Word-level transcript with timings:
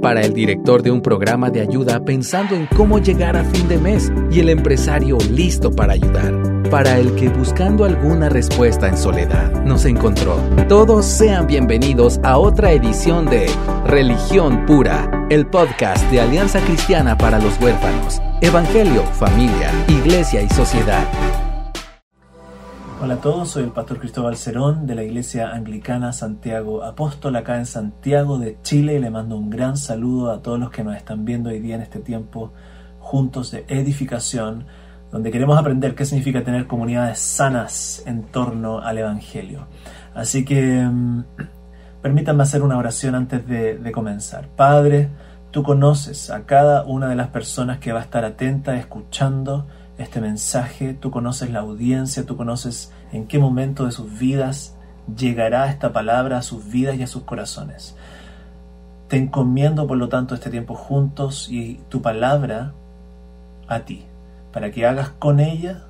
para 0.00 0.22
el 0.22 0.32
director 0.32 0.82
de 0.82 0.90
un 0.90 1.00
programa 1.00 1.50
de 1.50 1.60
ayuda 1.60 2.04
pensando 2.04 2.54
en 2.54 2.66
cómo 2.76 2.98
llegar 2.98 3.36
a 3.36 3.44
fin 3.44 3.68
de 3.68 3.78
mes 3.78 4.12
y 4.30 4.40
el 4.40 4.48
empresario 4.48 5.18
listo 5.30 5.70
para 5.70 5.94
ayudar, 5.94 6.34
para 6.70 6.98
el 6.98 7.14
que 7.14 7.28
buscando 7.28 7.84
alguna 7.84 8.28
respuesta 8.28 8.88
en 8.88 8.96
soledad 8.96 9.64
nos 9.64 9.84
encontró. 9.84 10.36
Todos 10.68 11.06
sean 11.06 11.46
bienvenidos 11.46 12.20
a 12.22 12.38
otra 12.38 12.72
edición 12.72 13.26
de 13.26 13.46
Religión 13.86 14.66
Pura, 14.66 15.26
el 15.30 15.46
podcast 15.46 16.04
de 16.10 16.20
Alianza 16.20 16.60
Cristiana 16.60 17.16
para 17.16 17.38
los 17.38 17.60
Huérfanos, 17.60 18.20
Evangelio, 18.40 19.02
Familia, 19.14 19.70
Iglesia 19.88 20.42
y 20.42 20.48
Sociedad. 20.50 21.06
Hola 23.00 23.14
a 23.14 23.20
todos, 23.20 23.50
soy 23.50 23.62
el 23.62 23.70
pastor 23.70 24.00
Cristóbal 24.00 24.36
Cerón 24.36 24.88
de 24.88 24.96
la 24.96 25.04
Iglesia 25.04 25.50
Anglicana 25.50 26.12
Santiago 26.12 26.82
Apóstol 26.82 27.36
acá 27.36 27.56
en 27.56 27.64
Santiago 27.64 28.38
de 28.38 28.58
Chile 28.62 28.94
y 28.94 28.98
le 28.98 29.08
mando 29.08 29.36
un 29.36 29.50
gran 29.50 29.76
saludo 29.76 30.32
a 30.32 30.42
todos 30.42 30.58
los 30.58 30.70
que 30.70 30.82
nos 30.82 30.96
están 30.96 31.24
viendo 31.24 31.50
hoy 31.50 31.60
día 31.60 31.76
en 31.76 31.82
este 31.82 32.00
tiempo 32.00 32.52
juntos 32.98 33.52
de 33.52 33.64
edificación, 33.68 34.66
donde 35.12 35.30
queremos 35.30 35.56
aprender 35.56 35.94
qué 35.94 36.04
significa 36.04 36.42
tener 36.42 36.66
comunidades 36.66 37.20
sanas 37.20 38.02
en 38.04 38.24
torno 38.24 38.80
al 38.80 38.98
Evangelio. 38.98 39.68
Así 40.12 40.44
que 40.44 40.84
mm, 40.84 41.24
permítanme 42.02 42.42
hacer 42.42 42.62
una 42.62 42.78
oración 42.78 43.14
antes 43.14 43.46
de, 43.46 43.78
de 43.78 43.92
comenzar. 43.92 44.48
Padre, 44.48 45.08
tú 45.52 45.62
conoces 45.62 46.30
a 46.30 46.46
cada 46.46 46.82
una 46.82 47.08
de 47.08 47.14
las 47.14 47.28
personas 47.28 47.78
que 47.78 47.92
va 47.92 48.00
a 48.00 48.02
estar 48.02 48.24
atenta, 48.24 48.76
escuchando, 48.76 49.68
este 49.98 50.20
mensaje, 50.20 50.94
tú 50.94 51.10
conoces 51.10 51.50
la 51.50 51.60
audiencia, 51.60 52.24
tú 52.24 52.36
conoces 52.36 52.92
en 53.12 53.26
qué 53.26 53.38
momento 53.38 53.84
de 53.84 53.92
sus 53.92 54.18
vidas 54.18 54.76
llegará 55.16 55.68
esta 55.68 55.92
palabra 55.92 56.38
a 56.38 56.42
sus 56.42 56.70
vidas 56.70 56.96
y 56.96 57.02
a 57.02 57.06
sus 57.06 57.24
corazones. 57.24 57.96
Te 59.08 59.16
encomiendo, 59.16 59.86
por 59.86 59.96
lo 59.96 60.08
tanto, 60.08 60.34
este 60.34 60.50
tiempo 60.50 60.74
juntos 60.74 61.48
y 61.50 61.80
tu 61.88 62.00
palabra 62.00 62.74
a 63.66 63.80
ti, 63.80 64.04
para 64.52 64.70
que 64.70 64.86
hagas 64.86 65.10
con 65.10 65.40
ella 65.40 65.84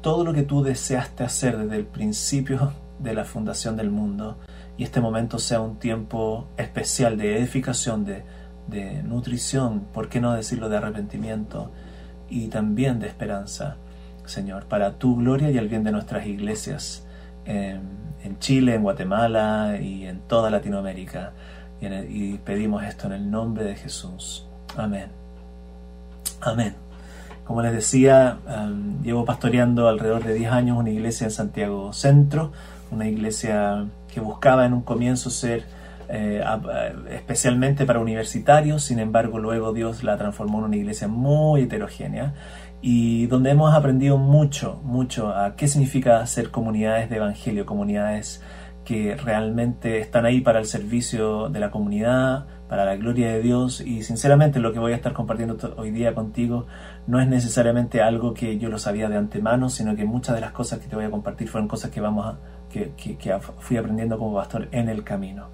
todo 0.00 0.24
lo 0.24 0.32
que 0.32 0.42
tú 0.42 0.62
deseaste 0.62 1.24
hacer 1.24 1.58
desde 1.58 1.76
el 1.76 1.86
principio 1.86 2.72
de 2.98 3.14
la 3.14 3.24
fundación 3.24 3.76
del 3.76 3.90
mundo 3.90 4.36
y 4.78 4.84
este 4.84 5.00
momento 5.00 5.38
sea 5.38 5.60
un 5.60 5.78
tiempo 5.78 6.46
especial 6.56 7.18
de 7.18 7.36
edificación, 7.36 8.04
de, 8.04 8.22
de 8.68 9.02
nutrición, 9.02 9.80
¿por 9.92 10.08
qué 10.08 10.20
no 10.20 10.32
decirlo 10.32 10.68
de 10.68 10.76
arrepentimiento? 10.76 11.70
Y 12.30 12.46
también 12.46 13.00
de 13.00 13.08
esperanza, 13.08 13.76
Señor, 14.24 14.64
para 14.66 14.92
tu 14.92 15.16
gloria 15.16 15.50
y 15.50 15.58
el 15.58 15.68
bien 15.68 15.84
de 15.84 15.92
nuestras 15.92 16.26
iglesias 16.26 17.04
en, 17.44 18.38
Chile, 18.38 18.74
en 18.74 18.82
Guatemala 18.82 19.78
y 19.80 20.06
en 20.06 20.20
toda 20.20 20.50
Latinoamérica. 20.50 21.32
Y, 21.80 22.38
pedimos 22.38 22.84
esto 22.84 23.06
en 23.08 23.14
el 23.14 23.30
nombre 23.30 23.64
de 23.64 23.74
Jesús. 23.74 24.46
Amén. 24.76 25.08
Amén. 26.40 26.74
Como 27.44 27.62
les 27.62 27.72
decía, 27.72 28.38
em, 28.48 29.02
llevo 29.02 29.24
pastoreando 29.24 29.88
alrededor 29.88 30.22
de 30.22 30.34
10 30.34 30.52
años 30.52 30.78
una 30.78 30.90
iglesia 30.90 31.24
en 31.24 31.30
Santiago 31.32 31.92
Centro, 31.92 32.52
una 32.92 33.08
iglesia 33.08 33.86
que 34.12 34.20
buscaba 34.20 34.66
en 34.66 34.72
un 34.74 34.82
comienzo 34.82 35.30
ser 35.30 35.64
eh, 36.12 36.42
especialmente 37.10 37.86
para 37.86 38.00
universitarios, 38.00 38.82
sin 38.82 38.98
embargo 38.98 39.38
luego 39.38 39.72
Dios 39.72 40.02
la 40.02 40.16
transformó 40.16 40.58
en 40.58 40.64
una 40.64 40.76
iglesia 40.76 41.06
muy 41.06 41.62
heterogénea 41.62 42.34
y 42.82 43.26
donde 43.26 43.50
hemos 43.50 43.74
aprendido 43.74 44.18
mucho, 44.18 44.80
mucho 44.82 45.28
a 45.28 45.54
qué 45.54 45.68
significa 45.68 46.26
ser 46.26 46.50
comunidades 46.50 47.10
de 47.10 47.16
evangelio, 47.16 47.64
comunidades 47.64 48.42
que 48.84 49.14
realmente 49.14 50.00
están 50.00 50.26
ahí 50.26 50.40
para 50.40 50.58
el 50.58 50.64
servicio 50.64 51.48
de 51.48 51.60
la 51.60 51.70
comunidad, 51.70 52.46
para 52.68 52.84
la 52.84 52.96
gloria 52.96 53.32
de 53.32 53.40
Dios 53.40 53.80
y 53.80 54.02
sinceramente 54.02 54.58
lo 54.58 54.72
que 54.72 54.78
voy 54.78 54.92
a 54.92 54.96
estar 54.96 55.12
compartiendo 55.12 55.56
hoy 55.76 55.90
día 55.90 56.14
contigo 56.14 56.66
no 57.06 57.20
es 57.20 57.28
necesariamente 57.28 58.00
algo 58.00 58.34
que 58.34 58.58
yo 58.58 58.68
lo 58.68 58.78
sabía 58.78 59.08
de 59.08 59.16
antemano, 59.16 59.68
sino 59.68 59.94
que 59.94 60.04
muchas 60.04 60.34
de 60.34 60.40
las 60.40 60.52
cosas 60.52 60.80
que 60.80 60.88
te 60.88 60.96
voy 60.96 61.04
a 61.04 61.10
compartir 61.10 61.48
fueron 61.48 61.68
cosas 61.68 61.90
que 61.90 62.00
vamos 62.00 62.26
a, 62.26 62.38
que, 62.70 62.92
que 62.96 63.38
fui 63.58 63.76
aprendiendo 63.76 64.18
como 64.18 64.34
pastor 64.34 64.68
en 64.72 64.88
el 64.88 65.04
camino. 65.04 65.48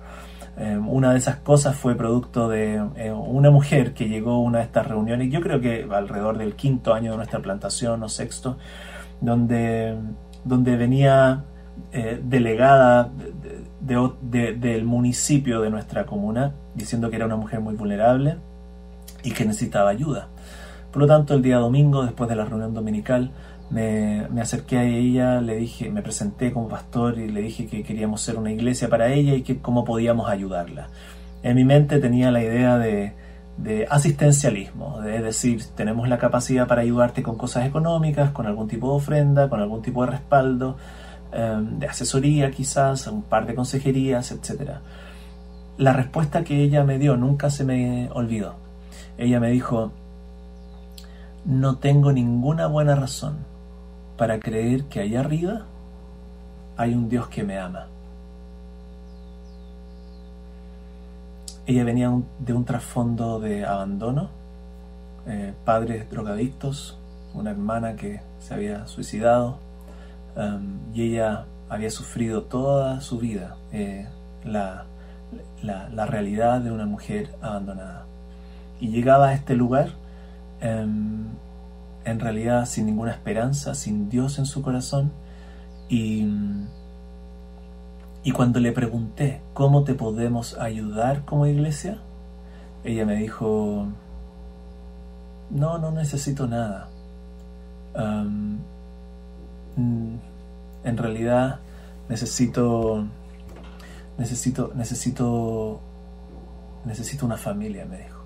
Em, 0.58 0.88
una 0.88 1.12
de 1.12 1.18
esas 1.18 1.36
cosas 1.36 1.76
fue 1.76 1.94
producto 1.94 2.48
de 2.48 2.82
eh, 2.96 3.12
una 3.12 3.50
mujer 3.50 3.92
que 3.92 4.08
llegó 4.08 4.32
a 4.32 4.38
una 4.38 4.58
de 4.58 4.64
estas 4.64 4.86
reuniones, 4.86 5.30
yo 5.30 5.42
creo 5.42 5.60
que 5.60 5.86
alrededor 5.90 6.38
del 6.38 6.54
quinto 6.54 6.94
año 6.94 7.10
de 7.10 7.18
nuestra 7.18 7.40
plantación 7.40 8.02
o 8.02 8.08
sexto, 8.08 8.56
donde, 9.20 9.96
donde 10.44 10.76
venía 10.76 11.44
eh, 11.92 12.20
delegada 12.24 13.10
del 13.80 14.84
municipio 14.84 15.60
de 15.60 15.68
nuestra 15.68 16.06
comuna, 16.06 16.54
diciendo 16.74 17.10
que 17.10 17.16
era 17.16 17.26
una 17.26 17.36
mujer 17.36 17.60
muy 17.60 17.74
vulnerable 17.74 18.36
y 19.22 19.32
que 19.32 19.44
necesitaba 19.44 19.90
ayuda. 19.90 20.28
Por 20.90 21.02
lo 21.02 21.06
tanto, 21.06 21.34
el 21.34 21.42
día 21.42 21.58
domingo, 21.58 22.02
después 22.02 22.30
de 22.30 22.36
la 22.36 22.46
reunión 22.46 22.72
dominical, 22.72 23.30
me, 23.70 24.40
acerqué 24.40 24.78
a 24.78 24.84
ella, 24.84 25.40
le 25.40 25.56
dije, 25.56 25.90
me 25.90 26.02
presenté 26.02 26.52
como 26.52 26.68
pastor 26.68 27.18
y 27.18 27.28
le 27.28 27.42
dije 27.42 27.66
que 27.66 27.82
queríamos 27.82 28.20
ser 28.20 28.36
una 28.36 28.52
iglesia 28.52 28.88
para 28.88 29.12
ella 29.12 29.34
y 29.34 29.42
que 29.42 29.58
cómo 29.58 29.84
podíamos 29.84 30.28
ayudarla. 30.28 30.88
En 31.42 31.56
mi 31.56 31.64
mente 31.64 31.98
tenía 31.98 32.30
la 32.30 32.42
idea 32.42 32.78
de, 32.78 33.14
asistencialismo, 33.88 35.02
es 35.02 35.22
decir, 35.22 35.64
tenemos 35.74 36.08
la 36.08 36.18
capacidad 36.18 36.68
para 36.68 36.82
ayudarte 36.82 37.22
con 37.22 37.36
cosas 37.36 37.66
económicas, 37.66 38.30
con 38.30 38.46
algún 38.46 38.68
tipo 38.68 38.90
de 38.90 38.96
ofrenda, 38.96 39.48
con 39.48 39.60
algún 39.60 39.82
tipo 39.82 40.04
de 40.04 40.10
respaldo, 40.12 40.76
em, 41.32 41.78
de 41.78 41.86
asesoría 41.86 42.50
quizás, 42.50 43.06
un 43.06 43.22
par 43.22 43.46
de 43.46 43.54
consejerías, 43.54 44.30
etc. 44.30 44.72
La 45.78 45.92
respuesta 45.92 46.44
que 46.44 46.62
ella 46.62 46.84
me 46.84 46.98
dio 46.98 47.16
nunca 47.16 47.50
se 47.50 47.64
me 47.64 48.10
olvidó. 48.12 48.56
Ella 49.18 49.40
me 49.40 49.50
dijo, 49.50 49.92
no 51.46 51.78
tengo 51.78 52.12
ninguna 52.12 52.66
buena 52.66 52.94
razón 52.94 53.45
para 54.16 54.38
creer 54.40 54.84
que 54.84 55.00
allá 55.00 55.20
arriba 55.20 55.66
hay 56.76 56.94
un 56.94 57.08
Dios 57.08 57.28
que 57.28 57.44
me 57.44 57.58
ama. 57.58 57.86
Ella 61.66 61.84
venía 61.84 62.12
de 62.38 62.52
un 62.52 62.64
trasfondo 62.64 63.40
de 63.40 63.64
abandono, 63.64 64.30
eh, 65.26 65.52
padres 65.64 66.08
drogadictos, 66.08 66.98
una 67.34 67.50
hermana 67.50 67.96
que 67.96 68.20
se 68.38 68.54
había 68.54 68.86
suicidado 68.86 69.58
um, 70.36 70.94
y 70.94 71.10
ella 71.10 71.44
había 71.68 71.90
sufrido 71.90 72.44
toda 72.44 73.00
su 73.00 73.18
vida 73.18 73.56
eh, 73.72 74.06
la, 74.44 74.86
realidad 76.06 76.60
de 76.60 76.70
una 76.70 76.86
mujer 76.86 77.34
abandonada. 77.42 78.04
Y 78.80 78.88
llegaba 78.88 79.28
a 79.28 79.34
este 79.34 79.56
lugar 79.56 79.90
um, 80.62 81.26
en 82.06 82.20
realidad 82.20 82.66
sin 82.66 82.86
ninguna 82.86 83.10
esperanza, 83.10 83.74
sin 83.74 84.08
Dios 84.08 84.38
en 84.38 84.46
su 84.46 84.62
corazón. 84.62 85.10
Y, 85.88 86.24
y 88.22 88.30
cuando 88.30 88.60
le 88.60 88.72
pregunté, 88.72 89.42
¿cómo 89.54 89.82
te 89.82 89.94
podemos 89.94 90.56
ayudar 90.56 91.24
como 91.24 91.46
iglesia? 91.46 91.98
Ella 92.84 93.04
me 93.04 93.16
dijo, 93.16 93.88
no, 95.50 95.78
no 95.78 95.90
necesito 95.90 96.46
nada. 96.46 96.88
en 100.84 100.96
realidad 100.96 101.58
necesito, 102.08 103.04
necesito, 104.16 104.72
necesito, 104.76 105.80
necesito 106.84 107.26
una 107.26 107.36
familia, 107.36 107.84
me 107.84 107.98
dijo. 107.98 108.20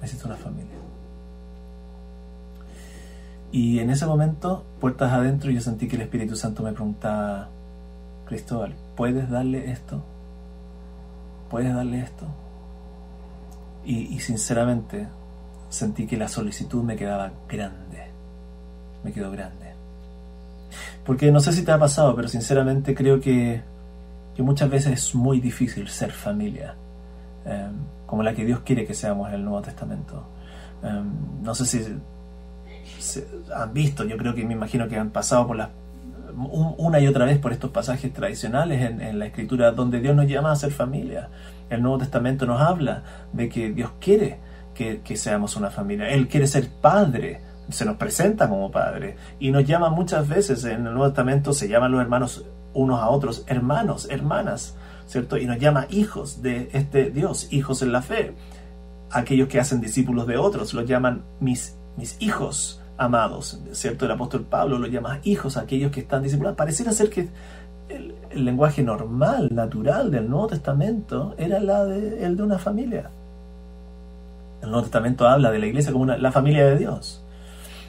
Necesito 0.00 0.26
una 0.26 0.36
familia. 0.36 0.89
Y 3.52 3.80
en 3.80 3.90
ese 3.90 4.06
momento, 4.06 4.64
puertas 4.80 5.12
adentro, 5.12 5.50
yo 5.50 5.60
sentí 5.60 5.88
que 5.88 5.96
el 5.96 6.02
Espíritu 6.02 6.36
Santo 6.36 6.62
me 6.62 6.72
preguntaba, 6.72 7.48
Cristóbal, 8.26 8.74
¿puedes 8.94 9.28
darle 9.28 9.72
esto? 9.72 10.00
¿Puedes 11.50 11.74
darle 11.74 12.00
esto? 12.00 12.26
Y, 13.84 14.20
sinceramente 14.20 15.08
sentí 15.68 16.06
que 16.06 16.16
la 16.16 16.28
solicitud 16.28 16.82
me 16.82 16.96
quedaba 16.96 17.32
grande, 17.48 18.10
me 19.02 19.12
quedó 19.12 19.32
grande. 19.32 19.74
Porque 21.04 21.32
no 21.32 21.40
sé 21.40 21.52
si 21.52 21.64
te 21.64 21.72
ha 21.72 21.78
pasado, 21.78 22.14
pero 22.14 22.28
sinceramente 22.28 22.94
creo 22.94 23.20
que, 23.20 23.62
que 24.36 24.42
muchas 24.42 24.70
veces 24.70 24.92
es 24.92 25.14
muy 25.14 25.40
difícil 25.40 25.88
ser 25.88 26.12
familia, 26.12 26.74
em, 27.44 27.72
como 28.06 28.22
la 28.22 28.32
que 28.32 28.44
Dios 28.44 28.60
quiere 28.60 28.86
que 28.86 28.94
seamos 28.94 29.28
en 29.28 29.34
el 29.34 29.44
Nuevo 29.44 29.62
Testamento. 29.62 30.22
Em, 30.82 31.42
no 31.42 31.54
sé 31.54 31.66
si 31.66 31.78
han 33.54 33.72
visto, 33.72 34.04
yo 34.04 34.16
creo 34.16 34.34
que 34.34 34.44
me 34.44 34.54
imagino 34.54 34.88
que 34.88 34.96
han 34.96 35.10
pasado 35.10 35.46
por 35.46 35.56
las 35.56 35.68
una 36.32 37.00
y 37.00 37.06
otra 37.06 37.24
vez 37.24 37.38
por 37.38 37.52
estos 37.52 37.70
pasajes 37.70 38.12
tradicionales 38.12 38.82
en, 38.82 39.18
la 39.18 39.26
escritura 39.26 39.72
donde 39.72 40.00
Dios 40.00 40.14
nos 40.14 40.26
llama 40.26 40.52
a 40.52 40.56
ser 40.56 40.72
familia. 40.72 41.28
El 41.68 41.82
Nuevo 41.82 41.98
Testamento 41.98 42.46
nos 42.46 42.60
habla 42.60 43.02
de 43.32 43.48
que 43.48 43.70
Dios 43.72 43.92
quiere 44.00 44.38
que, 44.74 45.00
que 45.00 45.16
seamos 45.16 45.56
una 45.56 45.70
familia. 45.70 46.08
Él 46.08 46.28
quiere 46.28 46.46
ser 46.46 46.68
padre, 46.80 47.40
se 47.68 47.84
nos 47.84 47.96
presenta 47.96 48.48
como 48.48 48.70
padre 48.70 49.16
y 49.38 49.50
nos 49.50 49.64
llama 49.64 49.90
muchas 49.90 50.28
veces 50.28 50.64
en 50.64 50.86
el 50.86 50.94
Nuevo 50.94 51.06
Testamento 51.06 51.52
se 51.52 51.68
llaman 51.68 51.92
los 51.92 52.00
hermanos 52.00 52.44
unos 52.72 53.00
a 53.00 53.08
otros 53.08 53.44
hermanos, 53.46 54.08
hermanas, 54.10 54.76
¿cierto? 55.06 55.36
Y 55.36 55.46
nos 55.46 55.58
llama 55.58 55.86
hijos 55.90 56.42
de 56.42 56.70
este 56.72 57.10
Dios, 57.10 57.48
hijos 57.52 57.82
en 57.82 57.92
la 57.92 58.02
fe. 58.02 58.34
Aquellos 59.10 59.48
que 59.48 59.58
hacen 59.58 59.80
discípulos 59.80 60.26
de 60.26 60.36
otros 60.36 60.72
los 60.72 60.86
llaman 60.86 61.24
mis, 61.40 61.76
mis 61.96 62.16
hijos 62.20 62.79
amados, 63.00 63.58
¿cierto? 63.72 64.04
El 64.04 64.10
apóstol 64.10 64.42
Pablo 64.42 64.78
los 64.78 64.90
llama 64.90 65.20
hijos 65.24 65.56
aquellos 65.56 65.90
que 65.90 66.00
están 66.00 66.22
discipulados. 66.22 66.56
Pareciera 66.56 66.92
ser 66.92 67.08
que 67.08 67.28
el, 67.88 68.14
lenguaje 68.44 68.82
normal, 68.82 69.48
natural 69.52 70.10
del 70.10 70.28
Nuevo 70.28 70.48
Testamento 70.48 71.34
era 71.38 71.56
el 71.56 72.36
de 72.36 72.42
una 72.42 72.58
familia. 72.58 73.10
El 74.62 74.68
Nuevo 74.68 74.82
Testamento 74.82 75.26
habla 75.26 75.50
de 75.50 75.58
la 75.58 75.66
iglesia 75.66 75.92
como 75.92 76.04
la 76.04 76.30
familia 76.30 76.66
de 76.66 76.76
Dios. 76.76 77.24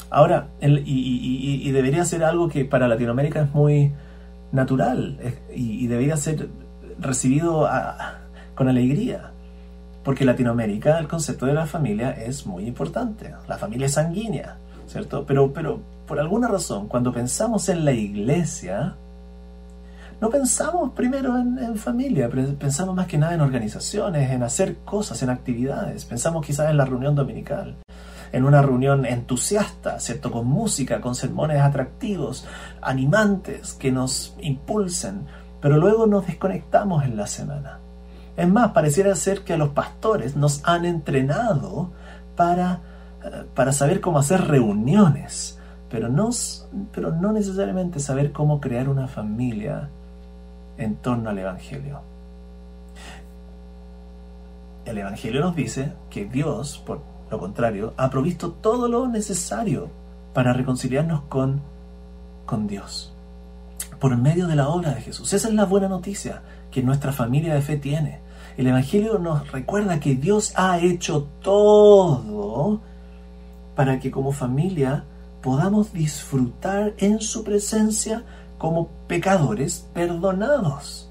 Ahora, 0.09 0.47
y, 0.61 1.69
debería 1.71 2.05
ser 2.05 2.23
algo 2.23 2.47
que 2.47 2.63
para 2.63 2.87
Latinoamérica 2.87 3.41
es 3.41 3.53
muy 3.53 3.91
natural 4.53 5.19
y, 5.53 5.87
debería 5.87 6.15
ser 6.15 6.47
recibido 6.99 7.69
con 8.55 8.69
alegría. 8.69 9.31
Porque 10.05 10.23
en 10.23 10.27
Latinoamérica 10.27 10.97
el 10.99 11.09
concepto 11.09 11.45
de 11.45 11.53
la 11.53 11.65
familia 11.65 12.11
es 12.11 12.47
muy 12.47 12.65
importante. 12.65 13.35
La 13.47 13.57
familia 13.57 13.85
es 13.85 13.93
sanguínea, 13.93 14.57
¿cierto? 14.91 15.25
Pero, 15.25 15.53
pero 15.53 15.79
por 16.07 16.19
alguna 16.19 16.47
razón, 16.47 16.87
cuando 16.87 17.11
pensamos 17.11 17.69
en 17.69 17.85
la 17.85 17.93
iglesia, 17.93 18.95
no 20.19 20.29
pensamos 20.29 20.91
primero 20.91 21.37
en, 21.37 21.57
en, 21.57 21.77
familia, 21.77 22.29
pensamos 22.29 22.95
más 22.95 23.07
que 23.07 23.17
nada 23.17 23.33
en 23.33 23.41
organizaciones, 23.41 24.29
en 24.29 24.43
hacer 24.43 24.77
cosas, 24.79 25.21
en 25.23 25.29
actividades. 25.29 26.05
Pensamos 26.05 26.45
quizás 26.45 26.69
en 26.69 26.77
la 26.77 26.85
reunión 26.85 27.15
dominical 27.15 27.77
en 28.31 28.45
una 28.45 28.61
reunión 28.61 29.05
entusiasta, 29.05 29.99
¿cierto? 29.99 30.31
Con 30.31 30.47
música, 30.47 31.01
con 31.01 31.15
sermones 31.15 31.61
atractivos, 31.61 32.47
animantes, 32.81 33.73
que 33.73 33.91
nos 33.91 34.35
impulsen, 34.41 35.25
pero 35.59 35.77
luego 35.77 36.07
nos 36.07 36.27
desconectamos 36.27 37.03
en 37.03 37.17
la 37.17 37.27
semana. 37.27 37.79
Es 38.37 38.47
más, 38.47 38.71
pareciera 38.71 39.13
ser 39.15 39.43
que 39.43 39.53
a 39.53 39.57
los 39.57 39.69
pastores 39.69 40.35
nos 40.35 40.61
han 40.63 40.85
entrenado 40.85 41.91
para, 42.35 42.79
para 43.53 43.73
saber 43.73 44.01
cómo 44.01 44.19
hacer 44.19 44.41
reuniones, 44.47 45.59
pero 45.89 46.09
no, 46.09 46.29
pero 46.93 47.11
no 47.11 47.31
necesariamente 47.31 47.99
saber 47.99 48.31
cómo 48.31 48.59
crear 48.59 48.89
una 48.89 49.07
familia 49.07 49.89
en 50.77 50.95
torno 50.95 51.29
al 51.29 51.37
Evangelio. 51.37 52.01
El 54.85 54.97
Evangelio 54.97 55.41
nos 55.41 55.55
dice 55.55 55.93
que 56.09 56.25
Dios, 56.25 56.81
por 56.85 57.01
lo 57.29 57.39
contrario, 57.39 57.93
ha 57.97 58.09
provisto 58.09 58.51
todo 58.51 58.87
lo 58.87 59.07
necesario 59.07 59.89
para 60.33 60.53
reconciliarnos 60.53 61.21
con, 61.23 61.61
con 62.45 62.67
Dios. 62.67 63.13
Por 63.99 64.17
medio 64.17 64.47
de 64.47 64.55
la 64.55 64.69
obra 64.69 64.93
de 64.93 65.01
Jesús. 65.01 65.31
Esa 65.33 65.47
es 65.47 65.53
la 65.53 65.65
buena 65.65 65.87
noticia 65.87 66.41
que 66.71 66.81
nuestra 66.81 67.11
familia 67.11 67.53
de 67.53 67.61
fe 67.61 67.77
tiene. 67.77 68.19
El 68.57 68.67
Evangelio 68.67 69.19
nos 69.19 69.51
recuerda 69.51 69.99
que 69.99 70.15
Dios 70.15 70.53
ha 70.55 70.79
hecho 70.79 71.27
todo 71.41 72.81
para 73.81 73.99
que 73.99 74.11
como 74.11 74.31
familia 74.31 75.05
podamos 75.41 75.91
disfrutar 75.91 76.93
en 76.99 77.19
su 77.19 77.43
presencia 77.43 78.21
como 78.59 78.89
pecadores 79.07 79.87
perdonados. 79.91 81.09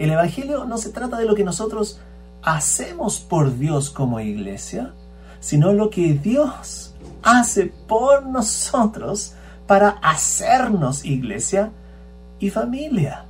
El 0.00 0.10
Evangelio 0.10 0.64
no 0.64 0.78
se 0.78 0.90
trata 0.90 1.16
de 1.16 1.26
lo 1.26 1.36
que 1.36 1.44
nosotros 1.44 2.00
hacemos 2.42 3.20
por 3.20 3.56
Dios 3.56 3.88
como 3.88 4.18
iglesia, 4.18 4.92
sino 5.38 5.72
lo 5.72 5.90
que 5.90 6.14
Dios 6.14 6.92
hace 7.22 7.72
por 7.86 8.26
nosotros 8.26 9.34
para 9.68 9.90
hacernos 10.02 11.04
iglesia 11.04 11.70
y 12.40 12.50
familia. 12.50 13.26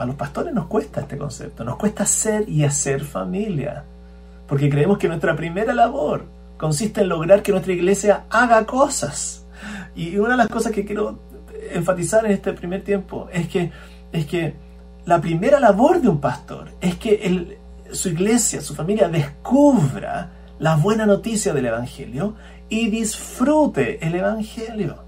A 0.00 0.04
los 0.04 0.16
pastores 0.16 0.52
nos 0.52 0.66
cuesta 0.66 1.02
este 1.02 1.16
concepto, 1.16 1.62
nos 1.62 1.76
cuesta 1.76 2.04
ser 2.04 2.48
y 2.48 2.64
hacer 2.64 3.04
familia, 3.04 3.84
porque 4.46 4.70
creemos 4.70 4.98
que 4.98 5.08
nuestra 5.08 5.34
primera 5.36 5.74
labor 5.74 6.24
consiste 6.56 7.02
en 7.02 7.08
lograr 7.08 7.42
que 7.42 7.52
nuestra 7.52 7.72
iglesia 7.72 8.24
haga 8.30 8.64
cosas. 8.64 9.46
Y 9.94 10.16
una 10.18 10.32
de 10.32 10.36
las 10.38 10.48
cosas 10.48 10.72
que 10.72 10.84
quiero 10.84 11.18
enfatizar 11.72 12.24
en 12.26 12.32
este 12.32 12.52
primer 12.52 12.82
tiempo 12.82 13.28
es 13.32 13.48
que, 13.48 13.70
es 14.12 14.26
que 14.26 14.54
la 15.04 15.20
primera 15.20 15.60
labor 15.60 16.00
de 16.00 16.08
un 16.08 16.20
pastor 16.20 16.70
es 16.80 16.96
que 16.96 17.56
su 17.92 18.08
iglesia, 18.08 18.60
su 18.60 18.74
familia 18.74 19.08
descubra 19.08 20.30
la 20.58 20.76
buena 20.76 21.06
noticia 21.06 21.52
del 21.52 21.66
Evangelio 21.66 22.34
y 22.68 22.88
disfrute 22.88 24.04
el 24.04 24.14
Evangelio. 24.14 25.04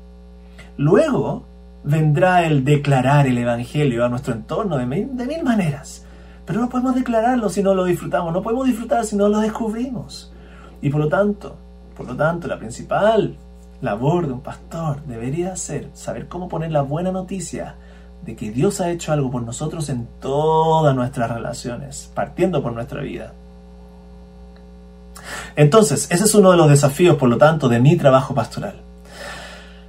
Luego 0.77 1.47
vendrá 1.85 2.45
el 2.45 2.65
declarar 2.65 3.27
el 3.27 3.39
Evangelio 3.39 4.05
a 4.05 4.09
nuestro 4.09 4.35
entorno 4.35 4.77
de 4.77 4.87
mil 4.87 5.43
maneras. 5.43 6.05
Pero 6.49 6.63
no 6.63 6.71
podemos 6.71 6.95
declararlo 6.95 7.51
si 7.51 7.63
no 7.63 7.75
lo 7.75 7.85
disfrutamos, 7.85 8.33
no 8.33 8.41
podemos 8.41 8.67
disfrutar 8.67 9.05
si 9.05 9.17
no 9.17 9.29
lo 9.29 9.41
descubrimos. 9.41 10.33
Y 10.81 10.89
por 10.89 11.03
lo 11.03 11.09
tanto, 11.09 11.57
por 11.95 12.07
lo 12.07 12.17
tanto, 12.17 12.49
la 12.49 12.59
principal 12.59 13.37
labor 13.83 14.27
de 14.27 14.33
un 14.33 14.41
pastor 14.41 15.03
debería 15.03 15.55
ser 15.57 15.91
saber 15.93 16.27
cómo 16.27 16.49
poner 16.49 16.73
la 16.73 16.81
buena 16.81 17.13
noticia 17.13 17.75
de 18.25 18.35
que 18.35 18.51
Dios 18.51 18.81
ha 18.81 18.91
hecho 18.91 19.13
algo 19.13 19.31
por 19.31 19.43
nosotros 19.43 19.91
en 19.91 20.09
todas 20.23 20.97
nuestras 20.97 21.31
relaciones, 21.31 22.11
partiendo 22.15 22.63
por 22.63 22.73
nuestra 22.73 23.03
vida. 23.03 23.35
Entonces, 25.55 26.11
ese 26.11 26.25
es 26.25 26.35
uno 26.35 26.53
de 26.53 26.57
los 26.57 26.71
desafíos, 26.71 27.17
por 27.17 27.29
lo 27.29 27.37
tanto, 27.37 27.69
de 27.69 27.79
mi 27.79 27.95
trabajo 27.99 28.35
pastoral. 28.35 28.77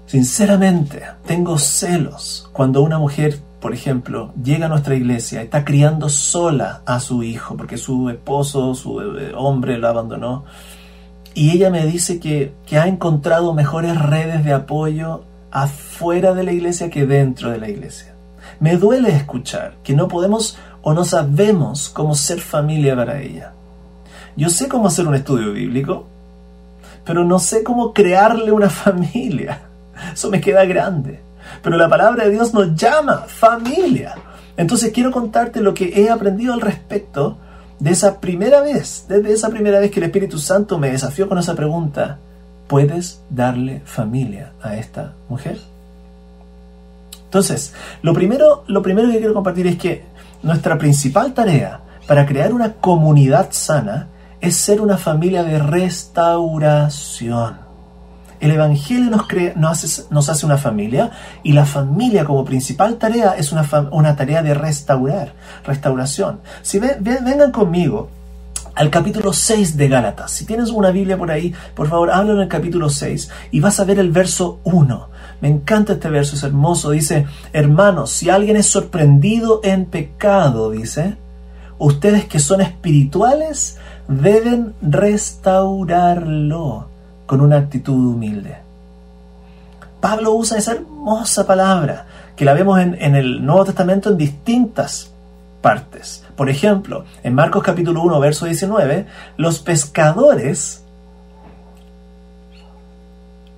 Sinceramente, 0.08 1.04
tengo 1.26 1.58
celos 1.58 2.50
cuando 2.52 2.82
una 2.82 3.00
mujer, 3.00 3.40
por 3.60 3.74
ejemplo, 3.74 4.34
llega 4.42 4.68
a 4.68 4.70
nuestra 4.70 4.96
iglesia 4.96 5.42
está 5.42 5.66
criando 5.66 6.10
sola 6.10 6.82
a 6.86 7.00
su 7.00 7.24
hijo, 7.24 7.58
porque 7.58 7.78
su 7.78 8.10
esposo, 8.10 8.74
su 8.74 9.02
eh, 9.02 9.34
hombre 9.36 9.78
lo 9.78 9.88
abandonó, 9.90 10.46
y 11.34 11.52
ella 11.52 11.70
me 11.70 11.86
dice 11.86 12.20
que, 12.20 12.54
que 12.66 12.78
ha 12.78 12.88
encontrado 12.88 13.54
mejores 13.54 14.00
redes 14.00 14.44
de 14.46 14.54
apoyo 14.54 15.24
afuera 15.52 16.34
de 16.34 16.44
la 16.44 16.52
iglesia 16.52 16.90
que 16.90 17.06
dentro 17.06 17.52
de 17.52 17.60
la 17.60 17.70
iglesia. 17.70 18.14
Me 18.60 18.78
duele 18.78 19.10
escuchar 19.10 19.76
que 19.84 19.94
no 19.94 20.08
podemos 20.08 20.58
o 20.82 20.94
no 20.94 21.04
sabemos 21.04 21.90
cómo 21.90 22.16
ser 22.16 22.40
familia 22.40 22.96
para 22.96 23.22
ella. 23.22 23.54
Yo 24.36 24.50
sé 24.50 24.68
cómo 24.70 24.88
hacer 24.88 25.08
un 25.08 25.16
estudio 25.16 25.52
bíblico, 25.52 26.08
pero 27.04 27.26
no 27.26 27.40
sé 27.40 27.64
cómo 27.64 27.94
crearle 27.94 28.52
una 28.52 28.70
familia. 28.70 29.62
Eso 30.14 30.30
me 30.30 30.40
queda 30.40 30.66
grande. 30.66 31.20
Pero 31.62 31.78
la 31.78 31.90
palabra 31.90 32.26
de 32.26 32.32
Dios 32.32 32.54
nos 32.54 32.76
llama 32.76 33.26
familia. 33.28 34.16
Entonces 34.58 34.92
quiero 34.92 35.12
contarte 35.12 35.62
lo 35.62 35.74
que 35.74 36.02
he 36.02 36.10
aprendido 36.10 36.54
al 36.54 36.62
respecto 36.62 37.38
de 37.80 37.92
esa 37.92 38.20
primera 38.20 38.62
vez, 38.62 39.06
desde 39.08 39.32
esa 39.32 39.50
primera 39.50 39.80
vez 39.80 39.92
que 39.92 40.00
el 40.00 40.08
Espíritu 40.08 40.38
Santo 40.38 40.78
me 40.78 40.92
desafió 40.92 41.30
con 41.30 41.38
esa 41.38 41.56
pregunta. 41.56 42.18
¿Puedes 42.68 43.22
darle 43.30 43.82
familia 43.86 44.52
a 44.62 44.76
esta 44.76 45.14
mujer? 45.28 45.60
Entonces, 47.24 47.74
lo 48.02 48.14
primero, 48.14 48.64
lo 48.68 48.82
primero 48.82 49.10
que 49.10 49.20
quiero 49.20 49.34
compartir 49.34 49.68
es 49.68 49.78
que 49.78 50.04
nuestra 50.44 50.78
principal 50.78 51.34
tarea 51.34 51.80
para 52.08 52.26
crear 52.26 52.54
una 52.54 52.74
comunidad 52.74 53.48
sana 53.52 54.08
es 54.42 54.56
ser 54.56 54.82
una 54.82 54.98
familia 54.98 55.44
de 55.44 55.60
restauración. 55.60 57.69
El 58.40 58.52
Evangelio 58.52 59.10
nos, 59.10 59.28
crea, 59.28 59.54
nos, 59.56 59.84
hace, 59.84 60.04
nos 60.10 60.30
hace 60.30 60.46
una 60.46 60.58
familia 60.58 61.12
y 61.44 61.54
la 61.54 61.66
familia 61.66 62.26
como 62.26 62.46
principal 62.46 62.96
tarea 62.96 63.36
es 63.38 63.52
una, 63.52 63.68
una 63.92 64.16
tarea 64.16 64.42
de 64.42 64.54
restaurar, 64.54 65.34
restauración. 65.66 66.40
Si 66.62 66.80
vengan 66.80 67.52
conmigo 67.52 68.10
al 68.76 68.90
capítulo 68.90 69.34
6 69.34 69.76
de 69.76 69.90
Gálatas. 69.90 70.32
Si 70.32 70.46
tienes 70.46 70.70
una 70.70 70.92
Biblia 70.92 71.18
por 71.18 71.32
ahí, 71.32 71.54
por 71.76 71.90
favor, 71.90 72.12
háblalo 72.12 72.36
en 72.36 72.44
el 72.44 72.48
capítulo 72.48 72.90
6 72.90 73.30
y 73.52 73.60
vas 73.60 73.80
a 73.80 73.84
ver 73.84 74.00
el 74.00 74.12
verso 74.12 74.60
1. 74.64 75.10
Me 75.42 75.50
encanta 75.50 75.94
este 75.94 76.10
verso, 76.10 76.36
es 76.36 76.44
hermoso. 76.44 76.92
Dice, 76.92 77.26
hermanos, 77.52 78.12
si 78.12 78.30
alguien 78.30 78.56
es 78.56 78.68
sorprendido 78.68 79.60
en 79.64 79.86
pecado, 79.86 80.72
dice, 80.72 81.18
ustedes 81.78 82.26
que 82.26 82.40
son 82.40 82.62
espirituales 82.62 83.78
deben 84.08 84.76
restaurarlo 84.82 86.89
con 87.30 87.42
una 87.42 87.58
actitud 87.58 87.94
humilde. 87.94 88.58
Pablo 90.02 90.34
usa 90.34 90.58
esa 90.58 90.72
hermosa 90.72 91.46
palabra 91.46 92.08
que 92.36 92.44
la 92.44 92.54
vemos 92.54 92.80
en, 92.80 93.16
el 93.16 93.46
Nuevo 93.46 93.66
Testamento 93.66 94.10
en 94.10 94.18
distintas 94.18 95.12
partes. 95.62 96.26
Por 96.36 96.50
ejemplo, 96.50 97.06
en 97.22 97.36
Marcos 97.36 97.62
capítulo 97.62 98.02
1, 98.02 98.20
verso 98.20 98.48
19, 98.48 99.06
los 99.38 99.60
pescadores 99.60 100.84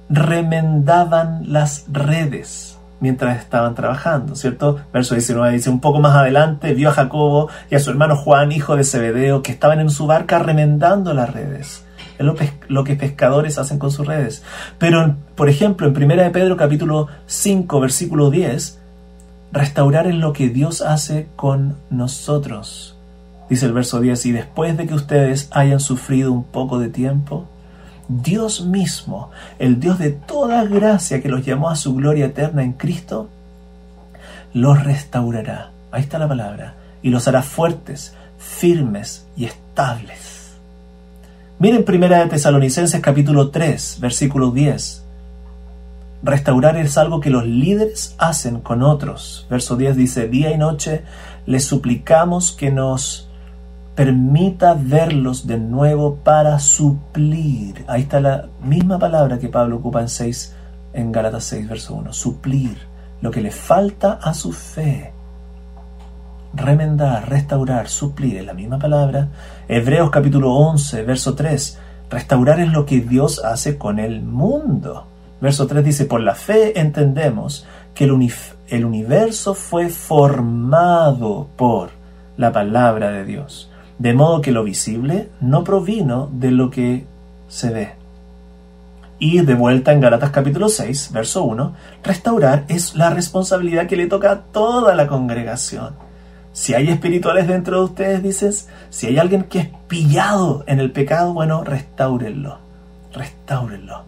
remendaban 0.10 1.54
las 1.54 1.86
redes 1.90 2.78
mientras 3.00 3.40
estaban 3.40 3.74
trabajando, 3.74 4.36
¿cierto? 4.36 4.82
Verso 4.92 5.16
19 5.16 5.54
dice, 5.54 5.70
un 5.70 5.80
poco 5.80 6.02
más 6.02 6.18
adelante 6.18 6.74
vio 6.74 6.90
a 6.90 6.94
Jacobo 6.94 7.48
y 7.70 7.76
a 7.76 7.80
su 7.80 7.90
hermano 7.90 8.18
Juan, 8.18 8.52
hijo 8.52 8.76
de 8.76 8.84
Zebedeo, 8.84 9.42
que 9.42 9.54
estaban 9.54 9.80
en 9.80 9.90
su 9.90 10.08
barca 10.08 10.40
remendando 10.40 11.14
las 11.14 11.32
redes. 11.32 11.86
Es 12.22 12.52
lo, 12.68 12.84
que 12.84 12.96
pescadores 12.96 13.58
hacen 13.58 13.80
con 13.80 13.92
sus 13.92 14.06
redes. 14.06 14.44
Pero, 14.78 15.16
por 15.36 15.50
ejemplo, 15.50 15.88
en 15.88 15.96
1 15.96 16.24
de 16.24 16.30
Pedro 16.30 16.56
capítulo 16.56 17.08
5, 17.26 17.80
versículo 17.80 18.30
10, 18.30 18.80
restaurar 19.52 20.08
es 20.08 20.16
lo 20.16 20.34
que 20.34 20.50
Dios 20.50 20.82
hace 20.82 21.28
con 21.36 21.78
nosotros. 21.90 22.96
Dice 23.50 23.66
el 23.66 23.74
verso 23.74 24.00
10, 24.00 24.26
y 24.28 24.32
después 24.32 24.78
de 24.78 24.88
que 24.88 24.94
ustedes 24.94 25.50
hayan 25.52 25.80
sufrido 25.80 26.32
un 26.32 26.44
poco 26.44 26.80
de 26.80 26.90
tiempo, 26.90 27.48
Dios 28.08 28.66
mismo, 28.66 29.32
el 29.60 29.80
Dios 29.80 29.98
de 30.00 30.12
toda 30.12 30.64
gracia 30.66 31.22
que 31.22 31.30
los 31.30 31.46
llamó 31.46 31.70
a 31.70 31.76
su 31.76 31.96
gloria 31.96 32.28
eterna 32.28 32.64
en 32.64 32.74
Cristo, 32.74 33.30
los 34.54 34.84
restaurará. 34.84 35.72
Ahí 35.92 36.02
está 36.02 36.20
la 36.20 36.28
palabra. 36.28 36.76
Y 37.02 37.10
los 37.10 37.28
hará 37.28 37.42
fuertes, 37.42 38.14
firmes 38.38 39.26
y 39.36 39.46
estables. 39.46 40.31
Miren 41.62 41.86
primera 41.86 42.18
de 42.18 42.26
Tesalonicenses 42.26 43.00
capítulo 43.02 43.52
3, 43.52 44.00
versículo 44.02 44.50
10. 44.50 45.06
Restaurar 46.24 46.76
es 46.76 46.98
algo 46.98 47.20
que 47.20 47.30
los 47.30 47.46
líderes 47.46 48.16
hacen 48.18 48.62
con 48.62 48.82
otros. 48.82 49.46
Verso 49.48 49.76
10 49.76 49.96
dice, 49.96 50.28
día 50.28 50.52
y 50.52 50.58
noche 50.58 51.04
les 51.46 51.64
suplicamos 51.64 52.52
que 52.52 52.72
nos 52.72 53.30
permita 53.94 54.74
verlos 54.74 55.46
de 55.46 55.60
nuevo 55.60 56.16
para 56.16 56.58
suplir. 56.58 57.86
Ahí 57.86 58.02
está 58.02 58.20
la 58.20 58.50
misma 58.64 58.98
palabra 58.98 59.38
que 59.38 59.48
Pablo 59.48 59.76
ocupa 59.76 60.02
en 60.02 60.10
6 60.10 60.56
en 60.94 61.12
Gálatas 61.12 61.44
6 61.44 61.70
verso 61.70 61.94
1, 61.94 62.12
suplir 62.12 62.76
lo 63.22 63.30
que 63.30 63.42
le 63.42 63.52
falta 63.52 64.14
a 64.14 64.34
su 64.34 64.52
fe. 64.52 65.14
Remendar, 66.54 67.30
restaurar, 67.30 67.88
suplir 67.88 68.38
es 68.38 68.46
la 68.46 68.54
misma 68.54 68.78
palabra. 68.78 69.30
Hebreos 69.68 70.10
capítulo 70.10 70.54
11, 70.54 71.04
verso 71.04 71.34
3. 71.34 71.80
Restaurar 72.10 72.60
es 72.60 72.72
lo 72.72 72.86
que 72.86 73.02
Dios 73.02 73.44
hace 73.44 73.78
con 73.78 74.00
el 74.00 74.22
mundo. 74.22 75.08
Verso 75.40 75.66
3 75.68 75.84
dice, 75.84 76.06
por 76.06 76.22
la 76.22 76.36
fe 76.36 76.80
entendemos 76.80 77.66
que 77.96 78.04
el, 78.04 78.32
el 78.68 78.86
universo 78.86 79.54
fue 79.54 79.90
formado 79.90 81.48
por 81.56 81.90
la 82.38 82.52
palabra 82.52 83.12
de 83.12 83.26
Dios 83.26 83.72
de 84.02 84.16
modo 84.16 84.42
que 84.42 84.52
lo 84.52 84.64
visible 84.64 85.30
no 85.42 85.64
provino 85.64 86.28
de 86.34 86.50
lo 86.50 86.72
que 86.72 87.06
se 87.48 87.70
ve. 87.70 87.92
Y 89.20 89.42
de 89.42 89.54
vuelta 89.54 89.92
en 89.92 90.02
Galatas 90.02 90.32
capítulo 90.32 90.70
6, 90.70 91.12
verso 91.14 91.44
1, 91.44 91.76
restaurar 92.04 92.66
es 92.68 92.96
la 92.96 93.12
responsabilidad 93.12 93.86
que 93.86 93.96
le 93.96 94.08
toca 94.08 94.32
a 94.32 94.40
toda 94.42 94.96
la 94.96 95.06
congregación. 95.06 95.94
Si 96.54 96.74
hay 96.74 96.90
espirituales 96.90 97.48
dentro 97.48 97.80
de 97.80 97.86
ustedes, 97.86 98.24
dices, 98.24 98.68
si 98.90 99.08
hay 99.08 99.18
alguien 99.18 99.44
que 99.44 99.60
es 99.60 99.70
pillado 99.88 100.64
en 100.68 100.80
el 100.80 100.92
pecado, 100.92 101.34
bueno, 101.34 101.64
restáurenlo, 101.64 102.58
restáurenlo. 103.14 104.04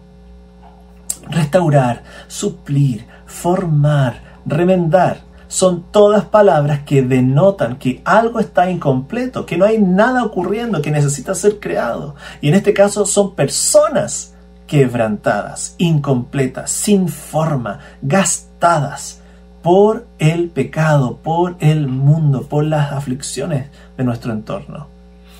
Restaurar, 1.30 2.02
suplir, 2.28 3.06
formar, 3.24 4.20
remendar 4.44 5.22
son 5.48 5.84
todas 5.90 6.24
palabras 6.24 6.80
que 6.80 7.02
denotan 7.02 7.76
que 7.76 8.02
algo 8.04 8.40
está 8.40 8.70
incompleto, 8.70 9.46
que 9.46 9.56
no 9.56 9.64
hay 9.64 9.78
nada 9.78 10.24
ocurriendo, 10.24 10.82
que 10.82 10.90
necesita 10.90 11.34
ser 11.34 11.60
creado. 11.60 12.16
Y 12.40 12.48
en 12.48 12.54
este 12.54 12.74
caso 12.74 13.06
son 13.06 13.34
personas 13.34 14.34
quebrantadas, 14.66 15.76
incompletas, 15.78 16.70
sin 16.70 17.08
forma, 17.08 17.78
gastadas 18.02 19.22
por 19.64 20.06
el 20.18 20.50
pecado, 20.50 21.20
por 21.22 21.56
el 21.58 21.88
mundo, 21.88 22.42
por 22.42 22.64
las 22.64 22.92
aflicciones 22.92 23.70
de 23.96 24.04
nuestro 24.04 24.30
entorno. 24.30 24.88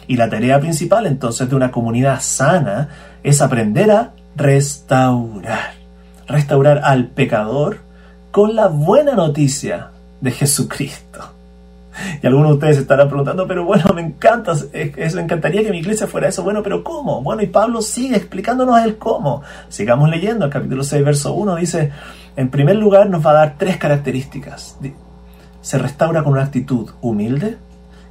Y 0.07 0.17
la 0.17 0.31
tarea 0.31 0.59
principal 0.61 1.05
entonces 1.05 1.51
de 1.51 1.55
una 1.55 1.71
comunidad 1.71 2.23
sana 2.23 2.89
es 3.23 3.43
aprender 3.43 3.91
a 3.91 4.13
restaurar. 4.35 5.75
Restaurar 6.27 6.81
al 6.85 7.09
pecador 7.09 7.81
con 8.31 8.57
la 8.57 8.69
buena 8.69 9.13
noticia 9.13 9.91
de 10.23 10.31
Jesucristo. 10.31 11.34
Y 12.23 12.27
algunos 12.27 12.51
de 12.51 12.55
ustedes 12.55 12.79
estarán 12.79 13.09
preguntando, 13.09 13.47
pero 13.47 13.65
bueno, 13.65 13.93
me 13.95 14.03
encanta, 14.03 14.53
eso, 14.53 15.17
me 15.17 15.23
encantaría 15.23 15.63
que 15.63 15.71
mi 15.71 15.79
iglesia 15.79 16.07
fuera 16.07 16.29
eso. 16.29 16.43
Bueno, 16.43 16.63
pero 16.63 16.83
¿cómo? 16.83 17.23
Bueno, 17.23 17.43
y 17.43 17.47
Pablo 17.47 17.83
sigue 17.83 18.17
explicándonos 18.17 18.83
el 18.83 18.97
cómo. 18.99 19.43
Sigamos 19.69 20.11
leyendo, 20.11 20.45
el 20.45 20.51
capítulo 20.51 20.85
6, 20.85 21.05
verso 21.05 21.35
1 21.35 21.57
dice, 21.57 21.93
en 22.37 22.51
primer 22.51 22.77
lugar 22.77 23.09
nos 23.09 23.25
va 23.25 23.31
a 23.31 23.35
dar 23.35 23.55
tres 23.59 23.77
características. 23.77 24.79
Se 25.61 25.79
restaura 25.79 26.23
con 26.23 26.33
una 26.33 26.43
actitud 26.43 26.91
humilde, 27.01 27.57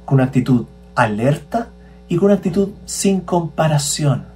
con 0.04 0.16
una 0.16 0.24
actitud 0.24 0.66
alerta 0.94 1.68
y 2.08 2.16
con 2.16 2.26
una 2.26 2.34
actitud 2.34 2.70
sin 2.84 3.20
comparación. 3.20 4.34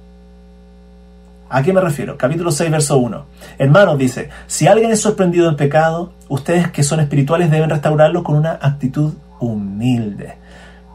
¿A 1.51 1.63
qué 1.63 1.73
me 1.73 1.81
refiero? 1.81 2.15
Capítulo 2.15 2.51
6, 2.51 2.69
verso 2.69 2.99
1. 2.99 3.25
Hermanos, 3.57 3.97
dice, 3.97 4.29
si 4.45 4.67
alguien 4.67 4.91
es 4.91 5.01
sorprendido 5.01 5.49
en 5.49 5.55
pecado, 5.55 6.13
ustedes 6.27 6.69
que 6.69 6.83
son 6.83 6.99
espirituales 6.99 7.49
deben 7.49 7.71
restaurarlo 7.71 8.23
con 8.23 8.35
una 8.35 8.59
actitud 8.61 9.13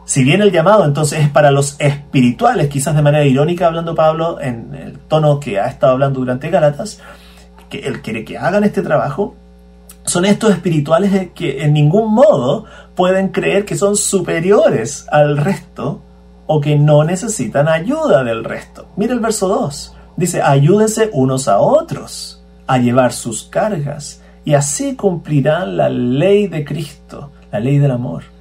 Si 0.05 0.23
bien 0.23 0.41
el 0.41 0.51
llamado 0.51 0.85
entonces 0.85 1.21
es 1.21 1.29
para 1.29 1.51
los 1.51 1.75
espirituales, 1.79 2.67
quizás 2.67 2.95
de 2.95 3.01
manera 3.01 3.25
irónica 3.25 3.65
hablando 3.65 3.95
Pablo 3.95 4.39
en 4.39 4.75
el 4.75 4.99
tono 4.99 5.39
que 5.39 5.59
ha 5.59 5.67
estado 5.67 5.93
hablando 5.93 6.19
durante 6.19 6.49
Gálatas, 6.49 7.01
que 7.69 7.79
él 7.79 8.01
quiere 8.01 8.23
que 8.23 8.37
hagan 8.37 8.63
este 8.63 8.83
trabajo, 8.83 9.35
son 10.05 10.25
estos 10.25 10.51
espirituales 10.51 11.31
que 11.33 11.63
en 11.63 11.73
ningún 11.73 12.13
modo 12.13 12.65
pueden 12.93 13.29
creer 13.29 13.65
que 13.65 13.75
son 13.75 13.95
superiores 13.95 15.07
al 15.11 15.37
resto 15.37 16.01
o 16.45 16.61
que 16.61 16.75
no 16.75 17.03
necesitan 17.03 17.67
ayuda 17.67 18.23
del 18.23 18.43
resto. 18.43 18.87
Mira 18.97 19.13
el 19.13 19.19
verso 19.19 19.47
2. 19.47 19.95
Dice, 20.17 20.41
ayúdense 20.41 21.09
unos 21.11 21.47
a 21.47 21.57
otros 21.59 22.43
a 22.67 22.77
llevar 22.77 23.11
sus 23.11 23.43
cargas 23.43 24.21
y 24.45 24.53
así 24.53 24.95
cumplirán 24.95 25.75
la 25.75 25.89
ley 25.89 26.47
de 26.47 26.63
Cristo, 26.63 27.31
la 27.51 27.59
ley 27.59 27.79
del 27.79 27.91
amor. 27.91 28.34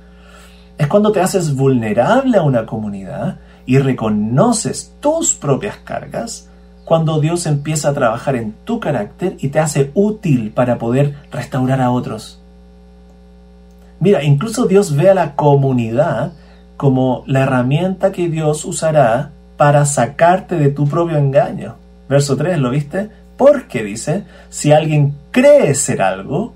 Es 0.79 0.87
cuando 0.87 1.13
te 1.13 1.21
haces 1.21 1.55
vulnerable 1.55 2.39
a 2.39 2.43
una 2.43 2.67
comunidad 2.67 3.37
y 3.67 3.79
reconoces 3.79 4.95
tus 5.01 5.35
propias 5.35 5.77
cargas, 5.79 6.49
cuando 6.85 7.21
Dios 7.21 7.47
empieza 7.47 7.89
a 7.89 7.95
trabajar 7.95 8.37
en 8.37 8.53
tu 8.65 8.79
carácter 8.79 9.37
y 9.39 9.49
te 9.49 9.59
hace 9.59 9.91
útil 9.95 10.51
para 10.51 10.79
poder 10.79 11.15
restaurar 11.31 11.81
a 11.81 11.91
otros. 11.91 12.41
Mira, 14.01 14.23
incluso 14.23 14.67
Dios 14.67 14.95
ve 14.95 15.09
a 15.09 15.15
la 15.15 15.35
comunidad 15.35 16.33
como 16.77 17.25
la 17.27 17.41
herramienta 17.41 18.13
que 18.13 18.29
Dios 18.29 18.65
usará 18.65 19.31
para 19.57 19.87
sacarte 19.87 20.57
de 20.57 20.69
tu 20.69 20.87
propio 20.87 21.17
engaño. 21.17 21.77
Verso 22.09 22.37
3, 22.37 22.59
¿lo 22.59 22.71
viste? 22.71 23.09
Porque 23.37 23.83
dice, 23.83 24.25
si 24.51 24.73
alguien 24.73 25.15
cree 25.31 25.75
ser 25.75 26.03
algo, 26.03 26.53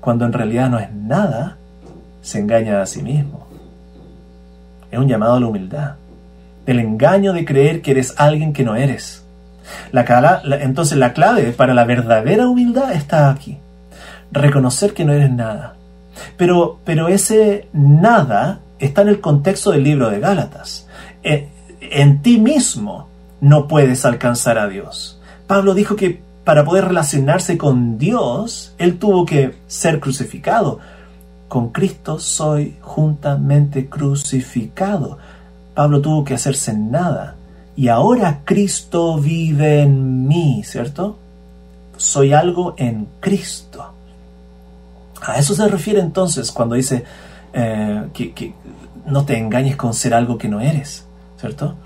cuando 0.00 0.24
en 0.24 0.32
realidad 0.32 0.70
no 0.70 0.78
es 0.78 0.92
nada, 0.92 1.56
se 2.22 2.38
engaña 2.38 2.80
a 2.80 2.86
sí 2.86 3.02
mismo. 3.02 3.43
Es 4.94 5.00
un 5.00 5.08
llamado 5.08 5.34
a 5.34 5.40
la 5.40 5.46
humildad. 5.48 5.94
El 6.66 6.78
engaño 6.78 7.32
de 7.32 7.44
creer 7.44 7.82
que 7.82 7.90
eres 7.90 8.14
alguien 8.16 8.52
que 8.52 8.62
no 8.62 8.76
eres. 8.76 9.24
La, 9.90 10.40
entonces 10.60 10.96
la 10.96 11.12
clave 11.12 11.52
para 11.52 11.74
la 11.74 11.84
verdadera 11.84 12.48
humildad 12.48 12.92
está 12.92 13.28
aquí. 13.28 13.58
Reconocer 14.30 14.94
que 14.94 15.04
no 15.04 15.12
eres 15.12 15.30
nada. 15.30 15.74
Pero, 16.36 16.78
pero 16.84 17.08
ese 17.08 17.68
nada 17.72 18.60
está 18.78 19.02
en 19.02 19.08
el 19.08 19.20
contexto 19.20 19.72
del 19.72 19.82
libro 19.82 20.10
de 20.10 20.20
Gálatas. 20.20 20.86
Eh, 21.24 21.48
en 21.80 22.22
ti 22.22 22.38
mismo 22.38 23.08
no 23.40 23.66
puedes 23.66 24.04
alcanzar 24.04 24.58
a 24.58 24.68
Dios. 24.68 25.20
Pablo 25.48 25.74
dijo 25.74 25.96
que 25.96 26.22
para 26.44 26.64
poder 26.64 26.84
relacionarse 26.84 27.58
con 27.58 27.98
Dios, 27.98 28.74
él 28.78 28.98
tuvo 28.98 29.26
que 29.26 29.56
ser 29.66 29.98
crucificado. 29.98 30.78
Con 31.54 31.68
Cristo 31.68 32.18
soy 32.18 32.78
juntamente 32.80 33.88
crucificado. 33.88 35.18
Pablo 35.72 36.00
tuvo 36.00 36.24
que 36.24 36.34
hacerse 36.34 36.74
nada. 36.74 37.36
Y 37.76 37.86
ahora 37.86 38.40
Cristo 38.44 39.18
vive 39.18 39.82
en 39.82 40.26
mí, 40.26 40.64
¿cierto? 40.64 41.16
Soy 41.96 42.32
algo 42.32 42.74
en 42.76 43.06
Cristo. 43.20 43.88
A 45.22 45.38
eso 45.38 45.54
se 45.54 45.68
refiere 45.68 46.00
entonces 46.00 46.50
cuando 46.50 46.74
dice 46.74 47.04
eh, 47.52 48.02
que 48.12 48.52
no 49.06 49.24
te 49.24 49.38
engañes 49.38 49.76
con 49.76 49.94
ser 49.94 50.12
algo 50.12 50.36
que 50.36 50.48
no 50.48 50.60
eres. 50.60 51.04
¿cierto? 51.38 51.76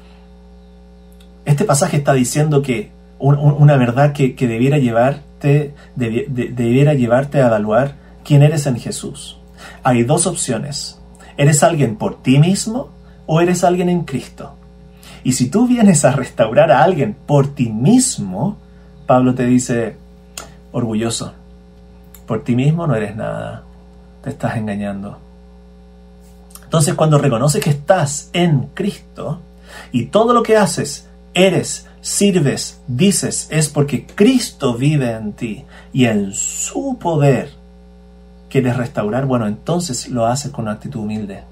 Este 1.45 1.67
pasaje 1.67 1.99
está 1.99 2.15
diciendo 2.15 2.63
que 2.63 2.91
una 3.19 3.77
verdad 3.77 4.15
que, 4.15 4.35
debiera, 4.39 4.79
llevarte, 4.79 5.75
debiera 5.95 6.95
llevarte 6.95 7.43
a 7.43 7.49
evaluar 7.49 7.97
quién 8.25 8.43
eres 8.43 8.65
en 8.65 8.79
Jesús. 8.79 9.38
Hay 9.83 10.05
dos 10.05 10.27
opciones. 10.27 10.99
¿Eres 11.37 11.63
alguien 11.63 11.97
por 11.97 12.23
ti 12.23 12.39
mismo 12.39 12.91
o 13.27 13.41
eres 13.41 13.65
alguien 13.65 13.89
en 13.89 14.05
Cristo? 14.05 14.55
Y 15.25 15.33
si 15.33 15.51
tú 15.51 15.67
vienes 15.67 16.05
a 16.05 16.13
restaurar 16.13 16.71
a 16.71 16.83
alguien 16.83 17.15
por 17.15 17.55
ti 17.55 17.69
mismo, 17.71 18.57
Pablo 19.07 19.35
te 19.35 19.47
dice, 19.47 19.97
orgulloso, 20.73 21.33
por 22.27 22.45
ti 22.45 22.55
mismo 22.55 22.87
no 22.87 22.95
eres 22.95 23.17
nada, 23.17 23.65
te 24.23 24.31
estás 24.31 24.57
engañando. 24.57 25.19
Entonces 26.65 26.95
cuando 26.95 27.19
reconoces 27.19 27.63
que 27.63 27.71
estás 27.71 28.31
en 28.33 28.69
Cristo 28.75 29.41
y 29.93 30.07
todo 30.07 30.35
lo 30.35 30.43
que 30.43 30.57
haces, 30.57 31.09
eres, 31.35 31.87
sirves, 32.01 32.81
dices, 32.87 33.49
es 33.51 33.69
porque 33.69 34.07
Cristo 34.07 34.75
vive 34.75 35.13
en 35.13 35.33
ti 35.33 35.65
y 35.93 36.05
en 36.05 36.33
su 36.33 36.99
poder 36.99 37.58
quieres 38.49 38.77
restaurar, 38.77 39.27
bueno, 39.27 39.47
entonces 39.47 40.09
lo 40.09 40.27
haces 40.27 40.51
con 40.51 40.65
una 40.65 40.73
actitud 40.73 41.01
humilde. 41.01 41.45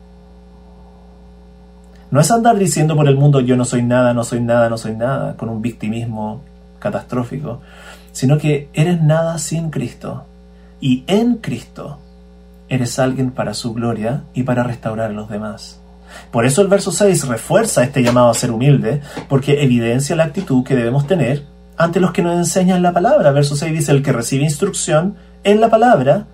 No 2.11 2.21
es 2.21 2.31
andar 2.31 2.57
diciendo 2.57 2.95
por 2.95 3.09
el 3.09 3.17
mundo 3.17 3.41
yo 3.41 3.57
no 3.57 3.65
soy 3.65 3.83
nada, 3.83 4.15
no 4.15 4.25
soy 4.25 4.41
nada, 4.41 4.69
no 4.69 4.79
soy 4.79 4.95
nada, 4.95 5.37
con 5.37 5.49
un 5.49 5.61
victimismo 5.61 6.43
catastrófico, 6.79 7.61
sino 8.13 8.39
que 8.39 8.69
eres 8.73 9.03
nada 9.03 9.39
sin 9.39 9.71
Cristo 9.71 10.25
y 10.81 11.05
en 11.07 11.37
Cristo 11.37 11.99
eres 12.69 12.99
alguien 12.99 13.31
para 13.31 13.55
su 13.55 13.75
gloria 13.75 14.25
y 14.35 14.43
para 14.43 14.63
restaurar 14.63 15.11
a 15.11 15.15
los 15.15 15.29
demás. 15.29 15.81
Por 16.31 16.47
eso 16.47 16.63
el 16.63 16.69
verso 16.69 16.93
6 16.93 17.29
refuerza 17.29 17.83
este 17.83 18.03
llamado 18.03 18.31
a 18.31 18.35
ser 18.35 18.51
humilde, 18.51 19.03
porque 19.29 19.63
evidencia 19.63 20.17
la 20.17 20.25
actitud 20.25 20.65
que 20.65 20.77
debemos 20.77 21.07
tener 21.07 21.45
ante 21.77 22.01
los 22.01 22.13
que 22.13 22.23
nos 22.23 22.37
enseñan 22.37 22.83
la 22.83 22.93
palabra. 22.93 23.33
Verso 23.33 23.57
6 23.57 23.73
dice, 23.73 23.93
el 23.93 24.03
que 24.03 24.13
recibe 24.13 24.45
instrucción 24.45 25.17
en 25.45 25.61
la 25.61 25.69
palabra, 25.69 26.27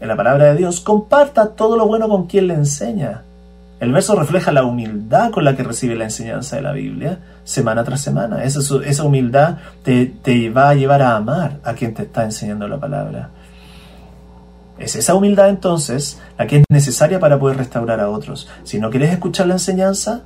en 0.00 0.08
la 0.08 0.16
palabra 0.16 0.46
de 0.46 0.56
Dios, 0.56 0.80
comparta 0.80 1.50
todo 1.50 1.76
lo 1.76 1.86
bueno 1.86 2.08
con 2.08 2.26
quien 2.26 2.48
le 2.48 2.54
enseña. 2.54 3.22
El 3.78 3.92
verso 3.92 4.14
refleja 4.14 4.52
la 4.52 4.64
humildad 4.64 5.30
con 5.30 5.44
la 5.44 5.54
que 5.54 5.62
recibe 5.62 5.96
la 5.96 6.04
enseñanza 6.04 6.56
de 6.56 6.62
la 6.62 6.72
Biblia 6.72 7.18
semana 7.44 7.84
tras 7.84 8.00
semana. 8.00 8.42
Esa, 8.42 8.60
esa 8.84 9.04
humildad 9.04 9.58
te, 9.82 10.06
te 10.06 10.48
va 10.48 10.70
a 10.70 10.74
llevar 10.74 11.02
a 11.02 11.16
amar 11.16 11.58
a 11.62 11.74
quien 11.74 11.92
te 11.92 12.04
está 12.04 12.24
enseñando 12.24 12.66
la 12.68 12.78
palabra. 12.78 13.30
Es 14.78 14.96
esa 14.96 15.14
humildad 15.14 15.48
entonces 15.48 16.20
la 16.38 16.46
que 16.46 16.58
es 16.58 16.64
necesaria 16.70 17.20
para 17.20 17.38
poder 17.38 17.58
restaurar 17.58 18.00
a 18.00 18.10
otros. 18.10 18.48
Si 18.64 18.78
no 18.78 18.90
quieres 18.90 19.12
escuchar 19.12 19.46
la 19.46 19.54
enseñanza, 19.54 20.22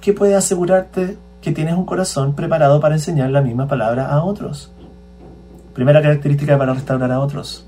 ¿qué 0.00 0.12
puede 0.12 0.34
asegurarte 0.34 1.16
que 1.40 1.52
tienes 1.52 1.74
un 1.74 1.84
corazón 1.84 2.34
preparado 2.34 2.80
para 2.80 2.94
enseñar 2.94 3.30
la 3.30 3.42
misma 3.42 3.68
palabra 3.68 4.08
a 4.08 4.22
otros? 4.22 4.70
Primera 5.74 6.02
característica 6.02 6.58
para 6.58 6.74
restaurar 6.74 7.10
a 7.10 7.20
otros. 7.20 7.66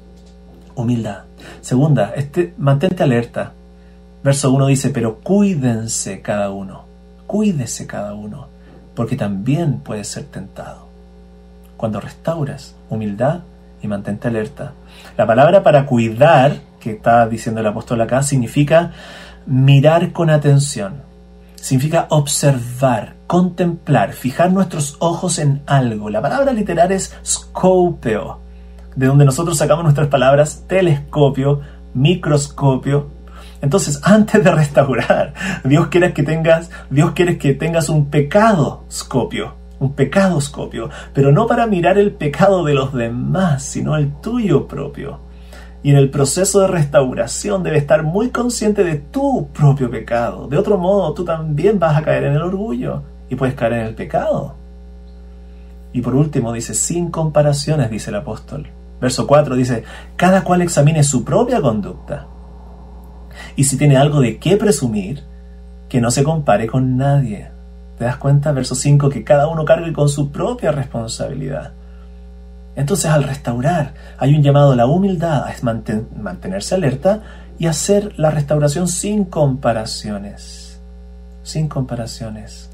Humildad. 0.74 1.24
Segunda, 1.60 2.12
este, 2.16 2.54
mantente 2.58 3.02
alerta. 3.02 3.52
Verso 4.22 4.50
1 4.52 4.66
dice, 4.66 4.90
pero 4.90 5.20
cuídense 5.20 6.20
cada 6.20 6.50
uno. 6.50 6.84
Cuídese 7.26 7.86
cada 7.86 8.14
uno, 8.14 8.48
porque 8.94 9.16
también 9.16 9.80
puede 9.80 10.04
ser 10.04 10.24
tentado. 10.24 10.86
Cuando 11.76 12.00
restauras 12.00 12.74
humildad, 12.88 13.40
y 13.84 13.88
mantente 13.88 14.28
alerta. 14.28 14.72
La 15.16 15.26
palabra 15.26 15.62
para 15.62 15.86
cuidar, 15.86 16.56
que 16.80 16.92
está 16.92 17.28
diciendo 17.28 17.60
el 17.60 17.66
apóstol 17.66 18.00
acá, 18.00 18.22
significa 18.22 18.92
mirar 19.46 20.12
con 20.12 20.30
atención. 20.30 21.02
Significa 21.56 22.06
observar, 22.10 23.14
contemplar, 23.26 24.12
fijar 24.12 24.52
nuestros 24.52 24.96
ojos 24.98 25.38
en 25.38 25.62
algo. 25.66 26.10
La 26.10 26.20
palabra 26.20 26.52
literal 26.52 26.92
es 26.92 27.14
scopeo, 27.24 28.40
de 28.96 29.06
donde 29.06 29.24
nosotros 29.24 29.58
sacamos 29.58 29.84
nuestras 29.84 30.08
palabras 30.08 30.64
telescopio, 30.66 31.60
microscopio. 31.94 33.08
Entonces, 33.60 34.00
antes 34.04 34.42
de 34.42 34.50
restaurar, 34.50 35.34
Dios 35.64 35.88
quiere 35.88 36.12
que 36.12 36.22
tengas, 36.22 36.70
Dios 36.90 37.12
quiere 37.12 37.38
que 37.38 37.54
tengas 37.54 37.88
un 37.88 38.06
pecado 38.10 38.84
scopio, 38.90 39.54
un 39.78 39.92
pecadoscopio, 39.92 40.90
pero 41.12 41.32
no 41.32 41.46
para 41.46 41.66
mirar 41.66 41.98
el 41.98 42.12
pecado 42.12 42.64
de 42.64 42.74
los 42.74 42.92
demás, 42.92 43.62
sino 43.62 43.96
el 43.96 44.12
tuyo 44.20 44.66
propio. 44.68 45.20
Y 45.82 45.90
en 45.90 45.96
el 45.96 46.08
proceso 46.08 46.60
de 46.60 46.68
restauración 46.68 47.62
debe 47.62 47.76
estar 47.76 48.02
muy 48.02 48.30
consciente 48.30 48.84
de 48.84 48.94
tu 48.94 49.48
propio 49.48 49.90
pecado. 49.90 50.48
De 50.48 50.56
otro 50.56 50.78
modo, 50.78 51.12
tú 51.12 51.24
también 51.26 51.78
vas 51.78 51.96
a 51.96 52.02
caer 52.02 52.24
en 52.24 52.32
el 52.32 52.42
orgullo 52.42 53.02
y 53.28 53.34
puedes 53.34 53.54
caer 53.54 53.74
en 53.74 53.80
el 53.80 53.94
pecado. 53.94 54.54
Y 55.92 56.00
por 56.00 56.14
último 56.14 56.52
dice, 56.52 56.74
sin 56.74 57.10
comparaciones, 57.10 57.90
dice 57.90 58.10
el 58.10 58.16
apóstol. 58.16 58.66
Verso 59.04 59.26
4 59.26 59.54
dice, 59.54 59.84
cada 60.16 60.42
cual 60.42 60.62
examine 60.62 61.04
su 61.04 61.24
propia 61.24 61.60
conducta. 61.60 62.26
Y 63.54 63.64
si 63.64 63.76
tiene 63.76 63.96
algo 63.96 64.20
de 64.20 64.38
qué 64.38 64.56
presumir, 64.56 65.22
que 65.88 66.00
no 66.00 66.10
se 66.10 66.24
compare 66.24 66.66
con 66.66 66.96
nadie 66.96 67.54
¿Te 67.98 68.04
das 68.04 68.16
cuenta? 68.16 68.52
Verso 68.52 68.74
5, 68.74 69.08
que 69.08 69.22
cada 69.22 69.46
uno 69.46 69.64
cargue 69.64 69.92
con 69.92 70.08
su 70.08 70.30
propia 70.30 70.72
responsabilidad. 70.72 71.72
Entonces 72.76 73.10
al 73.10 73.22
restaurar 73.22 73.94
hay 74.18 74.34
un 74.34 74.42
llamado 74.42 74.72
a 74.72 74.76
la 74.76 74.86
humildad, 74.86 75.44
a 75.44 75.54
mantenerse 75.62 76.74
alerta 76.74 77.20
y 77.56 77.66
hacer 77.66 78.18
la 78.18 78.30
restauración 78.30 78.88
sin 78.88 79.24
comparaciones. 79.24 80.80
Sin 81.44 81.68
comparaciones. 81.68 82.68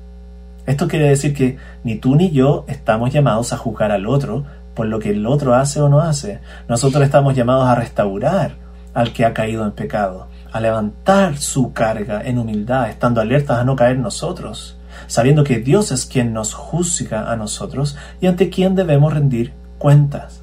Esto 0.64 0.88
quiere 0.88 1.09
decir 1.09 1.35
que 1.35 1.59
ni 1.85 1.97
tú 1.97 2.14
ni 2.14 2.31
yo 2.31 2.64
estamos 2.66 3.12
llamados 3.12 3.53
a 3.53 3.59
juzgar 3.59 3.93
al 3.93 4.07
otro 4.07 4.45
por 4.74 4.87
lo 4.87 4.98
que 4.98 5.11
el 5.11 5.26
otro 5.26 5.54
hace 5.54 5.80
o 5.80 5.88
no 5.88 6.00
hace. 6.00 6.40
Nosotros 6.68 7.04
estamos 7.04 7.35
llamados 7.35 7.66
a 7.66 7.74
restaurar 7.74 8.56
al 8.94 9.12
que 9.12 9.24
ha 9.24 9.35
caído 9.35 9.64
en 9.64 9.72
pecado, 9.72 10.26
a 10.52 10.61
levantar 10.61 11.37
su 11.38 11.72
carga 11.72 12.22
en 12.24 12.38
humildad, 12.38 12.88
estando 12.88 13.20
alertas 13.20 13.59
a 13.59 13.64
no 13.64 13.76
caer 13.76 13.98
nosotros 13.98 14.76
sabiendo 15.06 15.44
que 15.44 15.59
Dios 15.59 15.92
es 15.92 16.06
quien 16.06 16.33
nos 16.33 16.54
juzga 16.54 17.30
a 17.30 17.37
nosotros 17.37 17.96
y 18.20 18.26
ante 18.26 18.50
quien 18.50 18.74
debemos 18.74 19.12
rendir 19.12 19.52
cuentas. 19.78 20.40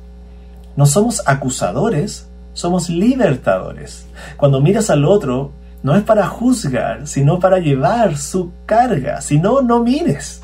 No 0.76 0.86
somos 0.86 1.24
acusadores, 1.26 2.28
somos 2.54 2.90
libertadores. 2.90 4.06
Cuando 4.36 4.62
miras 4.62 4.90
al 4.90 5.06
otro, 5.06 5.52
no 5.84 5.96
es 5.96 6.04
para 6.04 6.28
juzgar, 6.28 7.08
sino 7.08 7.40
para 7.40 7.60
llevar 7.60 8.18
su 8.18 8.52
carga. 8.66 9.22
Si 9.22 9.40
no, 9.40 9.62
no 9.62 9.84
mires. 9.84 10.42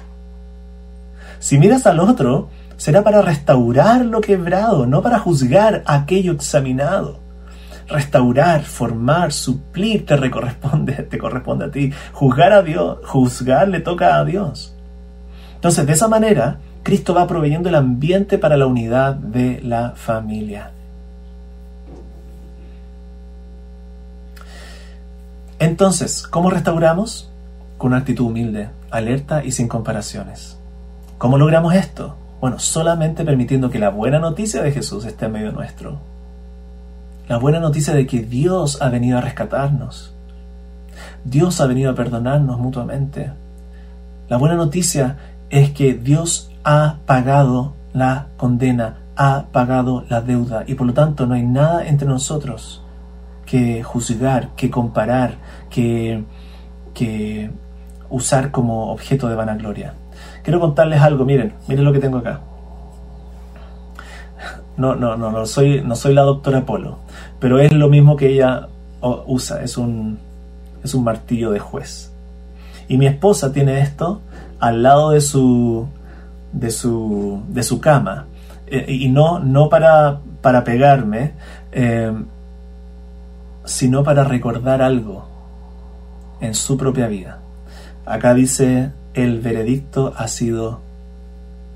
Si 1.40 1.58
miras 1.58 1.86
al 1.86 2.00
otro, 2.00 2.50
será 2.84 3.02
para 3.02 3.22
restaurar 3.22 4.04
lo 4.04 4.20
quebrado, 4.20 4.86
no 4.86 5.02
para 5.02 5.18
juzgar 5.18 5.84
aquello 5.86 6.34
examinado 6.34 7.22
restaurar, 7.88 8.64
formar, 8.64 9.32
suplir 9.32 10.06
te 10.06 10.32
corresponde, 10.32 10.94
te 10.94 11.18
corresponde 11.18 11.66
a 11.66 11.72
ti. 11.72 11.94
Juzgar 12.12 12.52
a 12.52 12.62
Dios, 12.62 13.00
juzgar 13.06 13.68
le 13.70 13.80
toca 13.80 14.18
a 14.18 14.26
Dios. 14.26 14.74
Entonces, 15.56 15.86
de 15.86 15.94
esa 15.94 16.08
manera, 16.08 16.60
Cristo 16.82 17.14
va 17.14 17.28
proveyendo 17.28 17.70
el 17.70 17.76
ambiente 17.76 18.38
para 18.38 18.58
la 18.58 18.68
unidad 18.68 19.16
de 19.16 19.62
la 19.62 19.92
familia. 19.96 20.72
Entonces, 25.60 26.28
¿cómo 26.28 26.50
restauramos? 26.50 27.30
Con 27.78 27.92
una 27.92 28.00
actitud 28.00 28.26
humilde, 28.26 28.70
alerta 28.92 29.44
y 29.44 29.52
sin 29.52 29.68
comparaciones. 29.68 30.58
¿Cómo 31.18 31.38
logramos 31.38 31.76
esto? 31.76 32.18
Bueno, 32.44 32.60
solamente 32.60 33.24
permitiendo 33.24 33.70
que 33.70 33.80
la 33.80 33.88
buena 33.88 34.20
noticia 34.20 34.62
de 34.62 34.74
Jesús 34.74 35.06
esté 35.06 35.28
en 35.28 35.32
medio 35.32 35.54
nuestro 35.54 35.98
la 37.30 37.38
buena 37.38 37.62
noticia 37.62 37.94
de 37.94 38.06
que 38.06 38.22
Dios 38.22 38.82
ha 38.82 38.90
venido 38.90 39.18
a 39.18 39.22
rescatarnos. 39.22 40.14
Dios 41.24 41.62
ha 41.62 41.68
venido 41.68 41.92
a 41.92 41.96
perdonarnos 41.96 42.60
mutuamente. 42.60 43.32
La 44.28 44.36
buena 44.36 44.56
noticia 44.56 45.16
es 45.50 45.72
que 45.72 45.94
Dios 45.94 46.52
ha 46.66 46.98
pagado 47.06 47.76
la 47.94 48.28
condena, 48.36 48.98
ha 49.16 49.46
pagado 49.54 50.04
la 50.10 50.20
deuda 50.20 50.66
y 50.68 50.76
por 50.76 50.88
lo 50.88 50.94
tanto 50.94 51.26
no 51.26 51.36
hay 51.36 51.44
nada 51.44 51.88
entre 51.88 52.10
nosotros 52.10 52.84
que 53.46 53.84
juzgar, 53.84 54.50
que 54.58 54.70
comparar, 54.70 55.38
que, 55.70 56.26
que 56.94 57.52
usar 58.10 58.52
como 58.52 58.92
objeto 58.92 59.30
de 59.30 59.36
vanagloria. 59.36 59.94
Quiero 60.44 60.60
contarles 60.60 61.02
algo, 61.02 61.26
miren, 61.26 61.54
miren 61.68 61.86
lo 61.86 61.94
que 61.94 62.00
tengo 62.00 62.18
acá. 62.18 62.42
No, 64.76 64.96
no, 64.96 65.16
no, 65.16 65.32
no 65.32 65.46
soy, 65.46 65.82
no 65.82 65.96
soy 65.96 66.14
la 66.14 66.24
doctora 66.24 66.66
Polo, 66.66 67.00
pero 67.40 67.60
es 67.60 67.72
lo 67.72 67.90
mismo 67.90 68.16
que 68.16 68.28
ella 68.28 68.68
usa, 69.02 69.64
es 69.64 69.78
un, 69.78 70.20
es 70.84 70.94
un 70.94 71.04
martillo 71.04 71.52
de 71.52 71.60
juez. 71.60 72.12
Y 72.88 72.98
mi 72.98 73.06
esposa 73.08 73.54
tiene 73.54 73.80
esto 73.80 74.22
al 74.60 74.84
lado 74.84 75.12
de 75.12 75.22
su, 75.22 75.88
de 76.52 76.72
su, 76.72 77.42
de 77.48 77.64
su 77.64 77.80
cama. 77.80 78.26
Eh, 78.68 78.86
y 78.88 79.10
no, 79.10 79.40
no 79.40 79.70
para, 79.70 80.20
para 80.42 80.64
pegarme, 80.64 81.34
eh, 81.72 82.12
sino 83.66 84.04
para 84.04 84.24
recordar 84.24 84.82
algo 84.82 85.28
en 86.42 86.54
su 86.56 86.78
propia 86.78 87.08
vida. 87.08 87.40
Acá 88.06 88.34
dice, 88.34 88.92
el 89.14 89.42
veredicto 89.42 90.14
ha 90.16 90.28
sido 90.28 90.82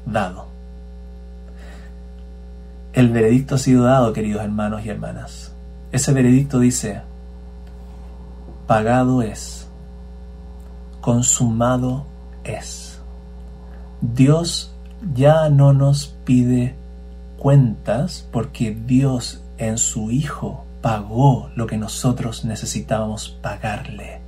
dado. 0.06 0.48
El 2.94 3.10
veredicto 3.10 3.56
ha 3.56 3.58
sido 3.60 3.84
dado, 3.84 4.14
queridos 4.14 4.44
hermanos 4.44 4.84
y 4.86 4.90
hermanas. 4.90 5.54
Ese 5.92 6.14
veredicto 6.14 6.60
dice, 6.60 7.02
pagado 8.66 9.22
es, 9.22 9.68
consumado 11.00 12.06
es. 12.44 13.00
Dios 14.02 14.74
ya 15.14 15.50
no 15.50 15.74
nos 15.74 16.08
pide 16.26 16.76
cuentas 17.38 18.28
porque 18.32 18.76
Dios 18.86 19.44
en 19.58 19.78
su 19.78 20.12
Hijo 20.12 20.66
pagó 20.82 21.50
lo 21.56 21.68
que 21.68 21.78
nosotros 21.78 22.46
necesitábamos 22.46 23.30
pagarle. 23.42 24.22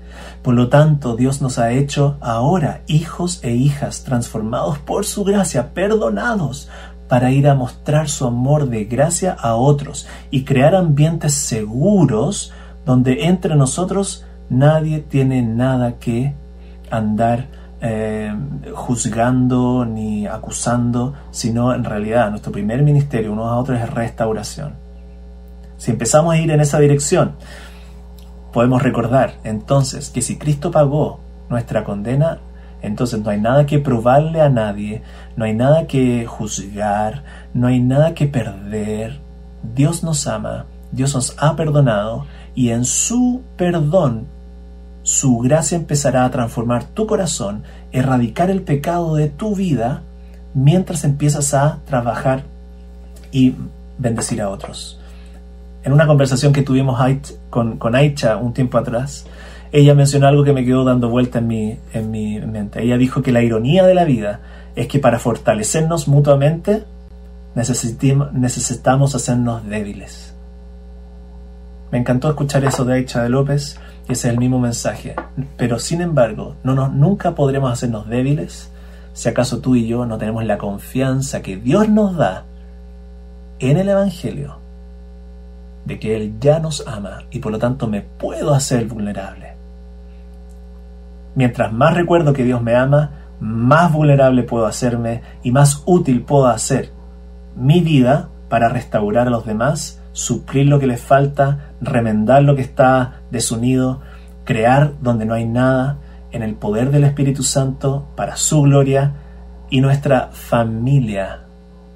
Por 0.44 0.54
lo 0.54 0.70
tanto, 0.70 1.16
Dios 1.16 1.42
nos 1.42 1.60
ha 1.60 1.72
hecho 1.72 2.18
ahora 2.22 2.82
hijos 2.88 3.40
e 3.44 3.52
hijas 3.52 4.04
transformados 4.04 4.78
por 4.80 5.06
su 5.06 5.24
gracia, 5.24 5.74
perdonados, 5.74 6.70
para 7.10 7.32
ir 7.32 7.48
a 7.48 7.56
mostrar 7.56 8.08
su 8.08 8.26
amor 8.26 8.70
de 8.70 8.86
gracia 8.86 9.34
a 9.34 9.56
otros 9.56 10.08
y 10.30 10.46
crear 10.46 10.76
ambientes 10.76 11.34
seguros 11.34 12.54
donde 12.86 13.26
entre 13.26 13.56
nosotros 13.56 14.26
nadie 14.50 15.00
tiene 15.00 15.42
nada 15.42 15.98
que 16.00 16.34
andar 16.92 17.48
eh, 17.82 18.34
juzgando 18.74 19.86
ni 19.86 20.28
acusando, 20.28 21.16
sino 21.32 21.74
en 21.74 21.84
realidad 21.84 22.30
nuestro 22.30 22.52
primer 22.52 22.84
ministerio 22.84 23.32
unos 23.34 23.48
a 23.48 23.56
otros 23.56 23.80
es 23.80 23.90
restauración. 23.90 24.74
Si 25.78 25.92
empezamos 25.92 26.34
a 26.34 26.38
ir 26.38 26.52
en 26.52 26.60
esa 26.60 26.80
dirección, 26.80 27.36
podemos 28.52 28.82
recordar 28.82 29.36
entonces 29.44 30.10
que 30.10 30.22
si 30.22 30.38
Cristo 30.38 30.72
pagó 30.72 31.20
nuestra 31.50 31.84
condena, 31.84 32.40
entonces 32.82 33.22
no 33.22 33.30
hay 33.30 33.40
nada 33.40 33.66
que 33.66 33.80
probarle 33.80 34.42
a 34.42 34.50
nadie, 34.50 35.02
no 35.36 35.46
hay 35.46 35.54
nada 35.54 35.88
que 35.88 36.26
juzgar, 36.26 37.24
no 37.54 37.68
hay 37.68 37.80
nada 37.82 38.14
que 38.14 38.28
perder. 38.28 39.20
Dios 39.76 40.04
nos 40.04 40.28
ama, 40.28 40.66
Dios 40.92 41.14
nos 41.14 41.36
ha 41.38 41.56
perdonado 41.56 42.26
y 42.56 42.70
en 42.70 42.86
su 42.86 43.42
perdón 43.58 44.28
su 45.04 45.40
gracia 45.40 45.78
empezará 45.78 46.26
a 46.26 46.32
transformar 46.32 46.84
tu 46.84 47.08
corazón, 47.08 47.64
erradicar 47.92 48.50
el 48.50 48.62
pecado 48.62 49.16
de 49.16 49.28
tu 49.28 49.56
vida 49.56 50.04
mientras 50.54 51.04
empiezas 51.04 51.54
a 51.54 51.80
trabajar 51.86 52.44
y 53.32 53.56
bendecir 53.98 54.42
a 54.42 54.50
otros. 54.50 54.99
En 55.90 55.94
una 55.94 56.06
conversación 56.06 56.54
que 56.54 56.62
tuvimos 56.62 57.02
con, 57.50 57.80
con 57.80 57.96
Aicha 57.96 58.38
un 58.38 58.54
tiempo 58.54 58.78
atrás, 58.78 59.26
ella 59.72 59.96
mencionó 59.96 60.28
algo 60.28 60.44
que 60.44 60.54
me 60.54 60.64
quedó 60.64 60.84
dando 60.84 61.10
vuelta 61.10 61.40
en 61.40 61.48
mi, 61.48 61.80
en 61.94 62.12
mi 62.12 62.40
mente. 62.42 62.84
Ella 62.84 62.96
dijo 62.96 63.24
que 63.24 63.32
la 63.32 63.42
ironía 63.42 63.88
de 63.88 63.96
la 63.96 64.06
vida 64.06 64.40
es 64.76 64.86
que 64.86 65.00
para 65.00 65.18
fortalecernos 65.18 66.08
mutuamente 66.08 66.84
necesitamos 67.56 69.16
hacernos 69.16 69.68
débiles. 69.68 70.36
Me 71.92 71.98
encantó 71.98 72.30
escuchar 72.30 72.64
eso 72.66 72.86
de 72.86 72.94
Aicha 72.94 73.24
de 73.24 73.30
López 73.30 73.80
ese 74.04 74.28
es 74.28 74.32
el 74.32 74.38
mismo 74.38 74.60
mensaje. 74.60 75.16
Pero 75.58 75.80
sin 75.80 76.02
embargo, 76.02 76.56
no 76.64 76.76
nos, 76.76 76.94
nunca 76.94 77.34
podremos 77.34 77.74
hacernos 77.74 78.08
débiles 78.08 78.70
si 79.14 79.28
acaso 79.28 79.58
tú 79.58 79.76
y 79.76 79.88
yo 79.88 80.06
no 80.06 80.20
tenemos 80.20 80.46
la 80.46 80.60
confianza 80.60 81.42
que 81.42 81.58
Dios 81.58 81.90
nos 81.90 82.16
da 82.16 82.46
en 83.58 83.78
el 83.78 83.90
Evangelio 83.90 84.69
de 85.86 86.00
que 86.00 86.16
Él 86.16 86.36
ya 86.40 86.60
nos 86.60 86.86
ama 86.88 87.24
y 87.32 87.40
por 87.40 87.52
lo 87.52 87.60
tanto 87.60 87.88
me 87.88 88.02
puedo 88.02 88.54
hacer 88.54 88.86
vulnerable. 88.86 89.54
Mientras 91.36 91.72
más 91.72 91.94
recuerdo 91.94 92.34
que 92.34 92.44
Dios 92.44 92.62
me 92.62 92.76
ama, 92.76 93.12
más 93.40 93.92
vulnerable 93.92 94.44
puedo 94.44 94.66
hacerme 94.66 95.22
y 95.44 95.52
más 95.52 95.84
útil 95.86 96.24
puedo 96.24 96.48
hacer 96.48 96.92
mi 97.56 97.82
vida 97.82 98.30
para 98.50 98.70
restaurar 98.70 99.28
a 99.28 99.32
los 99.32 99.46
demás 99.46 100.00
suplir 100.12 100.68
lo 100.68 100.80
que 100.80 100.88
les 100.88 101.02
falta, 101.02 101.72
remendar 101.82 102.44
lo 102.44 102.56
que 102.56 102.62
está 102.62 103.22
desunido, 103.32 104.02
crear 104.44 104.94
donde 105.02 105.26
no 105.26 105.34
hay 105.34 105.46
nada, 105.46 105.98
en 106.32 106.44
el 106.44 106.56
poder 106.56 106.92
del 106.92 107.06
Espíritu 107.06 107.42
Santo 107.44 108.08
para 108.16 108.36
su 108.36 108.62
gloria 108.62 109.14
y 109.70 109.82
nuestra 109.82 110.30
familia 110.32 111.42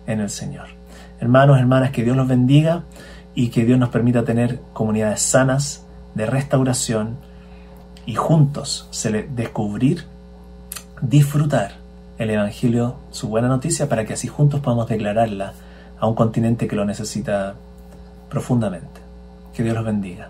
en 0.07 0.21
el 0.21 0.29
Señor. 0.29 0.67
Hermanos, 1.19 1.59
hermanas, 1.59 1.91
que 1.91 2.03
Dios 2.03 2.17
los 2.17 2.27
bendiga 2.27 2.83
y 3.35 3.49
que 3.49 3.65
Dios 3.65 3.79
nos 3.79 3.89
permita 3.89 4.23
tener 4.23 4.59
comunidades 4.73 5.21
sanas 5.21 5.85
de 6.15 6.25
restauración 6.25 7.17
y 8.05 8.15
juntos 8.15 8.87
se 8.91 9.11
descubrir, 9.23 10.05
disfrutar 11.01 11.75
el 12.17 12.29
Evangelio, 12.29 12.95
su 13.11 13.27
buena 13.27 13.47
noticia, 13.47 13.89
para 13.89 14.05
que 14.05 14.13
así 14.13 14.27
juntos 14.27 14.59
podamos 14.59 14.87
declararla 14.87 15.53
a 15.99 16.07
un 16.07 16.15
continente 16.15 16.67
que 16.67 16.75
lo 16.75 16.85
necesita 16.85 17.55
profundamente. 18.29 19.01
Que 19.53 19.63
Dios 19.63 19.75
los 19.75 19.85
bendiga. 19.85 20.29